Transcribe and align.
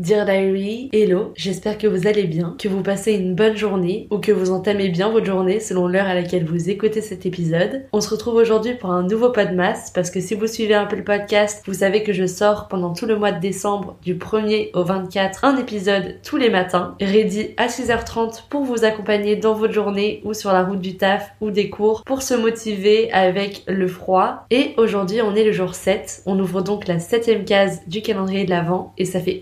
Dear 0.00 0.24
Diary, 0.24 0.88
hello, 0.94 1.34
j'espère 1.36 1.76
que 1.76 1.86
vous 1.86 2.06
allez 2.06 2.22
bien, 2.22 2.56
que 2.58 2.68
vous 2.68 2.82
passez 2.82 3.12
une 3.12 3.34
bonne 3.34 3.58
journée 3.58 4.08
ou 4.10 4.16
que 4.16 4.32
vous 4.32 4.50
entamez 4.50 4.88
bien 4.88 5.10
votre 5.10 5.26
journée 5.26 5.60
selon 5.60 5.86
l'heure 5.86 6.06
à 6.06 6.14
laquelle 6.14 6.46
vous 6.46 6.70
écoutez 6.70 7.02
cet 7.02 7.26
épisode. 7.26 7.82
On 7.92 8.00
se 8.00 8.08
retrouve 8.08 8.36
aujourd'hui 8.36 8.72
pour 8.72 8.92
un 8.92 9.02
nouveau 9.02 9.30
masse 9.52 9.90
parce 9.90 10.10
que 10.10 10.22
si 10.22 10.34
vous 10.34 10.46
suivez 10.46 10.72
un 10.72 10.86
peu 10.86 10.96
le 10.96 11.04
podcast, 11.04 11.62
vous 11.66 11.74
savez 11.74 12.02
que 12.02 12.14
je 12.14 12.24
sors 12.24 12.68
pendant 12.68 12.94
tout 12.94 13.04
le 13.04 13.18
mois 13.18 13.30
de 13.30 13.40
décembre 13.40 13.98
du 14.02 14.14
1er 14.14 14.70
au 14.72 14.84
24 14.84 15.44
un 15.44 15.58
épisode 15.58 16.16
tous 16.22 16.38
les 16.38 16.48
matins, 16.48 16.94
ready 16.98 17.50
à 17.58 17.66
6h30 17.66 18.44
pour 18.48 18.64
vous 18.64 18.86
accompagner 18.86 19.36
dans 19.36 19.52
votre 19.52 19.74
journée 19.74 20.22
ou 20.24 20.32
sur 20.32 20.50
la 20.50 20.62
route 20.62 20.80
du 20.80 20.96
taf 20.96 21.34
ou 21.42 21.50
des 21.50 21.68
cours 21.68 22.04
pour 22.04 22.22
se 22.22 22.32
motiver 22.32 23.12
avec 23.12 23.64
le 23.68 23.86
froid. 23.86 24.46
Et 24.50 24.72
aujourd'hui 24.78 25.20
on 25.20 25.34
est 25.34 25.44
le 25.44 25.52
jour 25.52 25.74
7, 25.74 26.22
on 26.24 26.40
ouvre 26.40 26.62
donc 26.62 26.88
la 26.88 26.98
septième 26.98 27.44
case 27.44 27.82
du 27.86 28.00
calendrier 28.00 28.46
de 28.46 28.50
l'Avent 28.50 28.94
et 28.96 29.04
ça 29.04 29.20
fait 29.20 29.40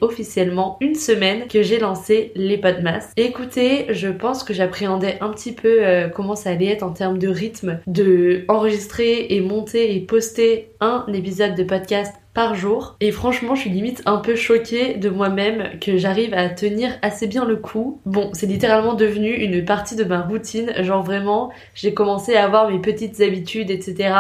une 0.81 0.95
semaine 0.95 1.49
que 1.49 1.63
j'ai 1.63 1.79
lancé 1.79 2.33
les 2.35 2.59
Podmas. 2.59 3.13
Écoutez, 3.17 3.87
je 3.91 4.09
pense 4.09 4.45
que 4.45 4.55
j'appréhendais 4.55 5.19
un 5.21 5.29
petit 5.29 5.53
peu 5.53 5.87
euh, 5.87 6.09
comment 6.09 6.37
ça 6.37 6.51
allait 6.51 6.67
être 6.67 6.83
en 6.83 6.93
termes 6.93 7.19
de 7.19 7.29
rythme, 7.29 7.81
de 7.87 8.45
enregistrer 8.49 9.27
et 9.31 9.41
monter 9.41 9.95
et 9.95 10.01
poster 10.01 10.71
un 10.81 11.05
épisode 11.13 11.55
de 11.55 11.63
podcast 11.65 12.15
par 12.35 12.55
jour. 12.55 12.97
Et 13.01 13.11
franchement, 13.11 13.55
je 13.55 13.63
suis 13.63 13.71
limite 13.71 14.03
un 14.07 14.19
peu 14.19 14.37
choquée 14.37 14.95
de 14.95 15.09
moi-même 15.09 15.79
que 15.81 15.97
j'arrive 15.97 16.35
à 16.35 16.49
tenir 16.49 16.91
assez 17.03 17.27
bien 17.27 17.45
le 17.45 17.57
coup. 17.57 18.01
Bon, 18.07 18.31
c'est 18.33 18.47
littéralement 18.47 18.95
devenu 18.95 19.33
une 19.33 19.65
partie 19.65 19.97
de 19.97 20.05
ma 20.05 20.21
routine. 20.21 20.73
Genre 20.81 21.03
vraiment, 21.03 21.51
j'ai 21.75 21.95
commencé 21.95 22.37
à 22.37 22.45
avoir 22.45 22.71
mes 22.71 22.79
petites 22.79 23.21
habitudes, 23.21 23.71
etc. 23.71 24.15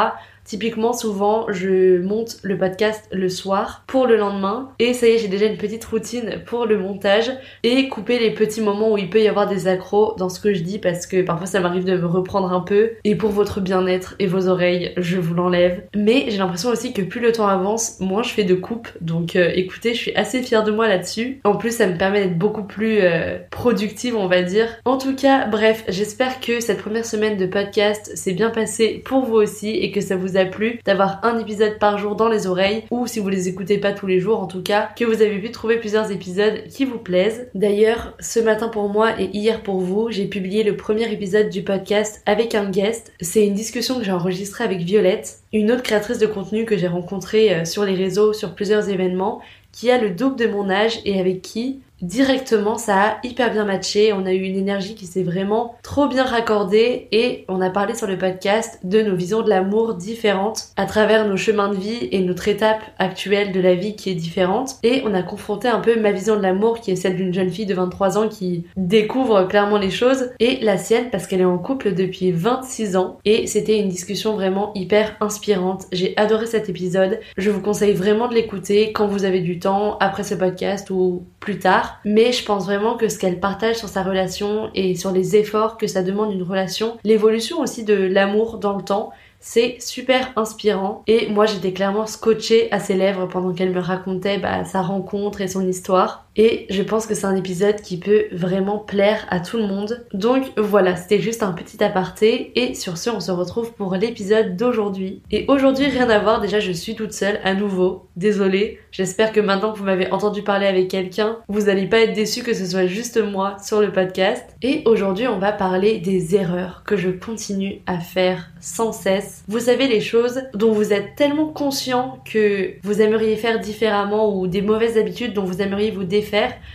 Typiquement, 0.49 0.95
souvent, 0.95 1.45
je 1.51 2.01
monte 2.01 2.39
le 2.43 2.57
podcast 2.57 3.05
le 3.13 3.29
soir 3.29 3.85
pour 3.87 4.07
le 4.07 4.17
lendemain 4.17 4.71
et 4.79 4.95
ça 4.95 5.07
y 5.07 5.11
est, 5.11 5.19
j'ai 5.19 5.29
déjà 5.29 5.45
une 5.45 5.59
petite 5.59 5.85
routine 5.85 6.41
pour 6.47 6.65
le 6.65 6.79
montage 6.79 7.31
et 7.65 7.91
couper 7.91 8.19
les 8.19 8.31
petits 8.31 8.63
moments 8.63 8.93
où 8.93 8.97
il 8.97 9.11
peut 9.11 9.21
y 9.21 9.29
avoir 9.29 9.47
des 9.47 9.69
accros 9.69 10.15
dans 10.17 10.31
ce 10.31 10.41
que 10.41 10.55
je 10.55 10.63
dis 10.63 10.79
parce 10.79 11.07
que 11.07 11.21
parfois 11.21 11.47
ça 11.47 11.61
m'arrive 11.61 11.85
de 11.85 11.99
me 11.99 12.07
reprendre 12.07 12.51
un 12.51 12.63
peu 12.63 12.93
et 13.05 13.15
pour 13.15 13.29
votre 13.29 13.61
bien-être 13.61 14.15
et 14.21 14.27
vos 14.27 14.49
oreilles, 14.49 14.95
je 14.97 15.19
vous 15.19 15.35
l'enlève. 15.35 15.83
Mais 15.95 16.25
j'ai 16.29 16.39
l'impression 16.39 16.71
aussi 16.71 16.95
que 16.95 17.03
plus 17.03 17.21
le 17.21 17.33
temps 17.33 17.47
avance, 17.47 18.01
moins 18.01 18.23
je 18.23 18.31
fais 18.31 18.45
de 18.45 18.55
coupes. 18.55 18.89
Donc 19.03 19.37
euh, 19.37 19.51
écoutez, 19.55 19.93
je 19.93 19.99
suis 19.99 20.15
assez 20.15 20.43
fière 20.43 20.65
de 20.65 20.71
moi 20.71 20.89
là-dessus. 20.89 21.43
En 21.45 21.57
plus, 21.57 21.77
ça 21.77 21.87
me 21.87 21.99
permet 21.99 22.23
d'être 22.23 22.39
beaucoup 22.39 22.65
plus 22.65 23.01
euh, 23.03 23.37
productive, 23.51 24.17
on 24.17 24.29
va 24.29 24.41
dire. 24.41 24.69
En 24.87 24.97
tout 24.97 25.15
cas, 25.15 25.47
bref, 25.47 25.85
j'espère 25.89 26.41
que 26.41 26.61
cette 26.61 26.81
première 26.81 27.05
semaine 27.05 27.37
de 27.37 27.45
podcast 27.45 28.17
s'est 28.17 28.33
bien 28.33 28.49
passée 28.49 29.03
pour 29.05 29.27
vous 29.27 29.35
aussi 29.35 29.69
et 29.69 29.91
que 29.93 30.01
ça 30.01 30.17
vous 30.17 30.38
a 30.38 30.38
plu 30.47 30.81
d'avoir 30.85 31.21
un 31.25 31.39
épisode 31.39 31.79
par 31.79 31.99
jour 31.99 32.17
dans 32.17 32.29
les 32.29 32.47
oreilles 32.47 32.85
ou 32.91 33.07
si 33.07 33.21
vous 33.21 33.29
les 33.29 33.49
écoutez 33.49 33.79
pas 33.79 33.93
tous 33.93 34.07
les 34.07 34.21
jours 34.21 34.41
en 34.41 34.47
tout 34.47 34.63
cas 34.63 34.91
que 34.97 35.05
vous 35.05 35.23
avez 35.23 35.39
pu 35.39 35.51
trouver 35.51 35.79
plusieurs 35.79 36.11
épisodes 36.11 36.65
qui 36.69 36.85
vous 36.85 36.99
plaisent. 36.99 37.49
D'ailleurs, 37.55 38.15
ce 38.21 38.41
matin 38.41 38.69
pour 38.69 38.89
moi 38.89 39.21
et 39.21 39.31
hier 39.33 39.63
pour 39.63 39.81
vous, 39.81 40.11
j'ai 40.11 40.27
publié 40.27 40.63
le 40.63 40.77
premier 40.77 41.11
épisode 41.13 41.49
du 41.49 41.63
podcast 41.63 42.23
avec 42.27 42.55
un 42.55 42.71
guest. 42.71 43.13
C'est 43.21 43.47
une 43.47 43.55
discussion 43.55 43.99
que 43.99 44.05
j'ai 44.05 44.13
enregistrée 44.13 44.65
avec 44.65 44.81
Violette, 44.81 45.39
une 45.53 45.71
autre 45.73 45.83
créatrice 45.83 46.19
de 46.19 46.27
contenu 46.27 46.65
que 46.65 46.77
j'ai 46.77 46.89
rencontrée 46.89 47.55
euh, 47.55 47.65
sur 47.65 47.85
les 47.85 47.95
réseaux, 47.95 48.33
sur 48.33 48.55
plusieurs 48.55 48.89
événements, 48.89 49.41
qui 49.73 49.91
a 49.91 49.99
le 49.99 50.11
double 50.11 50.37
de 50.37 50.47
mon 50.47 50.71
âge 50.71 51.01
et 51.05 51.21
avec 51.21 51.43
qui 51.43 51.81
directement 52.03 52.79
ça 52.79 52.97
a 52.97 53.19
hyper 53.25 53.53
bien 53.53 53.65
matché, 53.65 54.13
on 54.13 54.27
a 54.27 54.33
eu 54.33 54.43
une 54.43 54.57
énergie 54.57 54.95
qui 54.95 55.07
s'est 55.07 55.23
vraiment 55.23 55.75
trop 55.83 56.09
bien 56.09 56.25
raccordée 56.25 57.09
et 57.13 57.45
on 57.49 57.61
a 57.61 57.71
parlé 57.71 57.95
sur 57.95 58.07
le 58.07 58.19
podcast 58.19 58.81
de 58.85 59.03
nos 59.03 59.17
visions 59.17 59.43
de 59.43 59.49
l'amour 59.49 59.95
différentes 59.95 60.69
à 60.77 60.87
travers 60.87 61.27
nos 61.27 61.37
chemins 61.37 61.69
de 61.69 61.77
vie 61.77 62.09
et 62.13 62.21
notre 62.21 62.49
étape 62.49 62.83
actuelle 62.99 63.53
de 63.53 63.61
la 63.61 63.75
vie 63.75 63.97
qui 63.97 64.11
est 64.11 64.15
différente. 64.15 64.77
Et 64.83 65.03
on 65.05 65.15
a 65.15 65.23
confronté 65.23 65.69
un 65.69 65.81
peu 65.81 65.99
ma 65.99 66.13
vision 66.13 66.37
de 66.37 66.43
l'amour 66.43 66.81
qui 66.81 66.91
est 66.91 66.97
celle 66.97 67.17
d'une 67.17 67.35
jeune 67.35 67.51
fille 67.51 67.67
de 67.67 67.75
23 67.75 68.19
ans 68.19 68.29
qui 68.29 68.65
découvre 68.77 69.45
clairement 69.45 69.79
les 69.79 69.91
choses 69.91 70.31
et 70.41 70.59
la 70.63 70.79
sienne 70.79 71.11
parce 71.11 71.27
qu'elle 71.27 71.41
est 71.41 71.45
en 71.45 71.59
couple 71.59 71.95
depuis 71.95 72.33
26 72.33 72.97
ans 72.97 73.19
et 73.25 73.47
c'était 73.47 73.79
une 73.79 73.89
discussion 73.89 74.35
vraiment 74.35 74.73
hyper 74.75 75.17
inspirante. 75.21 75.87
J'ai 75.93 76.15
adoré 76.17 76.47
cet 76.47 76.69
épisode, 76.69 77.21
je 77.37 77.51
vous 77.51 77.61
conseille 77.61 77.95
vraiment 77.95 78.29
de 78.29 78.35
l'écouter 78.35 78.93
quand 78.93 79.07
vous 79.07 79.25
avez 79.25 79.41
du 79.41 79.59
temps 79.59 79.97
après 79.99 80.23
ce 80.23 80.35
podcast 80.35 80.91
ou 80.91 81.25
plus 81.41 81.59
tard 81.59 81.88
mais 82.05 82.33
je 82.33 82.45
pense 82.45 82.65
vraiment 82.65 82.97
que 82.97 83.09
ce 83.09 83.19
qu'elle 83.19 83.41
partage 83.41 83.77
sur 83.77 83.89
sa 83.89 84.03
relation 84.03 84.71
et 84.75 84.95
sur 84.95 85.11
les 85.11 85.37
efforts 85.37 85.77
que 85.77 85.87
ça 85.87 86.03
demande 86.03 86.33
une 86.33 86.43
relation, 86.43 86.97
l'évolution 87.05 87.61
aussi 87.61 87.85
de 87.85 87.95
l'amour 87.95 88.59
dans 88.59 88.77
le 88.77 88.83
temps, 88.83 89.11
c'est 89.41 89.77
super 89.81 90.33
inspirant 90.37 91.03
et 91.07 91.29
moi 91.29 91.47
j'étais 91.47 91.73
clairement 91.73 92.07
scotchée 92.07 92.71
à 92.73 92.81
ses 92.81 92.95
lèvres 92.95 93.27
pendant 93.27 93.53
qu'elle 93.53 93.73
me 93.73 93.81
racontait 93.81 94.39
bah, 94.39 94.65
sa 94.65 94.83
rencontre 94.83 95.41
et 95.41 95.49
son 95.49 95.67
histoire. 95.67 96.28
Et 96.39 96.67
je 96.71 96.83
pense 96.83 97.07
que 97.07 97.15
c'est 97.15 97.27
un 97.27 97.35
épisode 97.35 97.83
qui 97.83 97.99
peut 97.99 98.27
vraiment 98.31 98.79
plaire 98.79 99.27
à 99.29 99.41
tout 99.41 99.57
le 99.57 99.67
monde. 99.67 100.07
Donc 100.15 100.45
voilà, 100.57 100.95
c'était 100.95 101.19
juste 101.19 101.43
un 101.43 101.51
petit 101.51 101.83
aparté. 101.83 102.53
Et 102.55 102.75
sur 102.75 102.97
ce, 102.97 103.11
on 103.11 103.19
se 103.19 103.33
retrouve 103.33 103.73
pour 103.73 103.97
l'épisode 103.97 104.57
d'aujourd'hui. 104.57 105.21
Et 105.33 105.45
aujourd'hui, 105.49 105.87
rien 105.87 106.09
à 106.09 106.21
voir, 106.21 106.41
déjà 106.41 106.61
je 106.61 106.71
suis 106.71 106.95
toute 106.95 107.13
seule 107.13 107.41
à 107.43 107.55
nouveau. 107.55 108.07
Désolée, 108.15 108.79
j'espère 108.93 109.33
que 109.33 109.41
maintenant 109.41 109.73
que 109.73 109.79
vous 109.79 109.85
m'avez 109.85 110.13
entendu 110.13 110.43
parler 110.43 110.67
avec 110.67 110.89
quelqu'un, 110.89 111.39
vous 111.49 111.63
n'allez 111.63 111.87
pas 111.87 111.99
être 111.99 112.15
déçu 112.15 112.45
que 112.45 112.55
ce 112.55 112.67
soit 112.67 112.87
juste 112.87 113.21
moi 113.21 113.57
sur 113.61 113.81
le 113.81 113.91
podcast. 113.91 114.45
Et 114.63 114.83
aujourd'hui, 114.85 115.27
on 115.27 115.41
va 115.41 115.51
parler 115.51 115.99
des 115.99 116.37
erreurs 116.37 116.85
que 116.87 116.97
je 116.97 117.11
continue 117.11 117.81
à 117.87 117.99
faire 117.99 118.51
sans 118.61 118.93
cesse. 118.93 119.43
Vous 119.49 119.61
savez 119.61 119.89
les 119.89 120.01
choses 120.01 120.43
dont 120.55 120.71
vous 120.71 120.93
êtes 120.93 121.17
tellement 121.17 121.47
conscient 121.47 122.21
que 122.25 122.75
vous 122.85 123.01
aimeriez 123.01 123.35
faire 123.35 123.59
différemment 123.59 124.37
ou 124.39 124.47
des 124.47 124.63
mauvaises 124.63 124.99
habitudes 124.99 125.35
dont 125.35 125.45
vous 125.45 125.63
aimeriez 125.63 125.91
vous 125.91 126.05
défaire 126.05 126.28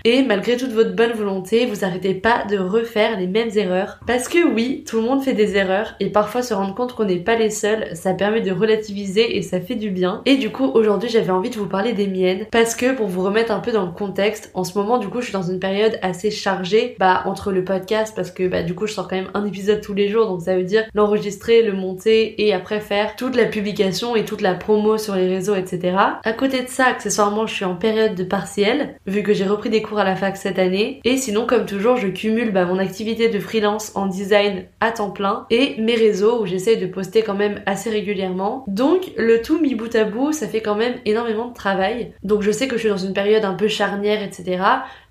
et 0.06 0.24
malgré 0.24 0.58
toute 0.58 0.72
votre 0.72 0.96
bonne 0.96 1.14
volonté, 1.14 1.66
vous 1.66 1.86
arrêtez 1.86 2.14
pas 2.14 2.46
de 2.50 2.58
refaire 2.58 3.20
les 3.20 3.28
mêmes 3.28 3.50
erreurs. 3.56 4.00
Parce 4.06 4.28
que 4.28 4.44
oui, 4.44 4.84
tout 4.88 4.98
le 4.98 5.04
monde 5.04 5.24
fait 5.24 5.34
des 5.34 5.56
erreurs 5.56 5.96
et 6.00 6.10
parfois 6.10 6.42
se 6.42 6.54
rendre 6.54 6.76
compte 6.76 6.94
qu'on 6.94 7.06
n'est 7.06 7.18
pas 7.18 7.36
les 7.36 7.50
seuls, 7.50 7.88
ça 7.94 8.14
permet 8.14 8.42
de 8.42 8.52
relativiser 8.52 9.38
et 9.38 9.42
ça 9.42 9.60
fait 9.60 9.76
du 9.76 9.90
bien. 9.90 10.22
Et 10.26 10.38
du 10.38 10.50
coup, 10.50 10.66
aujourd'hui, 10.74 11.10
j'avais 11.10 11.32
envie 11.32 11.50
de 11.50 11.56
vous 11.56 11.68
parler 11.68 11.94
des 11.94 12.08
miennes 12.08 12.46
parce 12.52 12.76
que 12.76 12.96
pour 12.96 13.08
vous 13.08 13.22
remettre 13.22 13.52
un 13.52 13.60
peu 13.60 13.72
dans 13.72 13.86
le 13.86 13.92
contexte, 13.92 14.52
en 14.54 14.64
ce 14.64 14.78
moment, 14.78 14.98
du 14.98 15.08
coup, 15.08 15.20
je 15.20 15.26
suis 15.26 15.34
dans 15.34 15.44
une 15.44 15.60
période 15.60 16.00
assez 16.02 16.32
chargée, 16.32 16.96
bah, 17.00 17.24
entre 17.26 17.52
le 17.52 17.64
podcast 17.64 18.14
parce 18.16 18.32
que, 18.32 18.48
bah, 18.48 18.64
du 18.64 18.76
coup, 18.76 18.88
je 18.88 18.94
sors 18.94 19.08
quand 19.08 19.16
même 19.16 19.32
un 19.34 19.46
épisode 19.46 19.82
tous 19.82 19.94
les 19.94 20.10
jours, 20.10 20.28
donc 20.28 20.42
ça 20.42 20.56
veut 20.56 20.64
dire 20.64 20.84
l'enregistrer, 20.94 21.64
le 21.64 21.74
monter 21.74 22.46
et 22.46 22.54
après 22.54 22.80
faire 22.80 23.16
toute 23.16 23.36
la 23.36 23.46
publication 23.46 24.16
et 24.16 24.26
toute 24.26 24.42
la 24.42 24.56
promo 24.56 24.98
sur 24.98 25.16
les 25.16 25.28
réseaux, 25.28 25.56
etc. 25.56 25.98
À 26.24 26.34
côté 26.34 26.62
de 26.62 26.70
ça, 26.70 26.86
accessoirement, 26.86 27.48
je 27.48 27.54
suis 27.54 27.66
en 27.66 27.76
période 27.76 28.16
de 28.16 28.24
partiel, 28.24 28.96
vu 29.06 29.24
que 29.24 29.34
j'ai 29.34 29.43
repris 29.46 29.70
des 29.70 29.82
cours 29.82 30.00
à 30.00 30.04
la 30.04 30.16
fac 30.16 30.38
cette 30.38 30.60
année. 30.60 31.00
Et 31.04 31.18
sinon, 31.18 31.46
comme 31.46 31.66
toujours, 31.66 31.98
je 31.98 32.08
cumule 32.08 32.52
bah, 32.52 32.66
mon 32.66 32.80
activité 32.80 33.30
de 33.30 33.40
freelance 33.40 33.92
en 33.96 34.08
design 34.08 34.66
à 34.80 34.92
temps 34.92 35.12
plein 35.12 35.46
et 35.50 35.76
mes 35.80 35.96
réseaux 35.96 36.42
où 36.42 36.46
j'essaie 36.46 36.76
de 36.76 36.86
poster 36.86 37.22
quand 37.24 37.36
même 37.36 37.62
assez 37.66 37.90
régulièrement. 37.90 38.64
Donc, 38.68 39.12
le 39.18 39.42
tout 39.42 39.60
mis 39.60 39.76
bout 39.76 39.94
à 39.96 40.04
bout, 40.04 40.32
ça 40.32 40.48
fait 40.48 40.62
quand 40.62 40.76
même 40.76 40.96
énormément 41.06 41.48
de 41.48 41.54
travail. 41.54 42.14
Donc, 42.24 42.42
je 42.42 42.52
sais 42.52 42.68
que 42.68 42.76
je 42.76 42.82
suis 42.82 42.90
dans 42.90 42.98
une 42.98 43.14
période 43.14 43.46
un 43.46 43.54
peu 43.54 43.68
charnière, 43.68 44.22
etc 44.24 44.62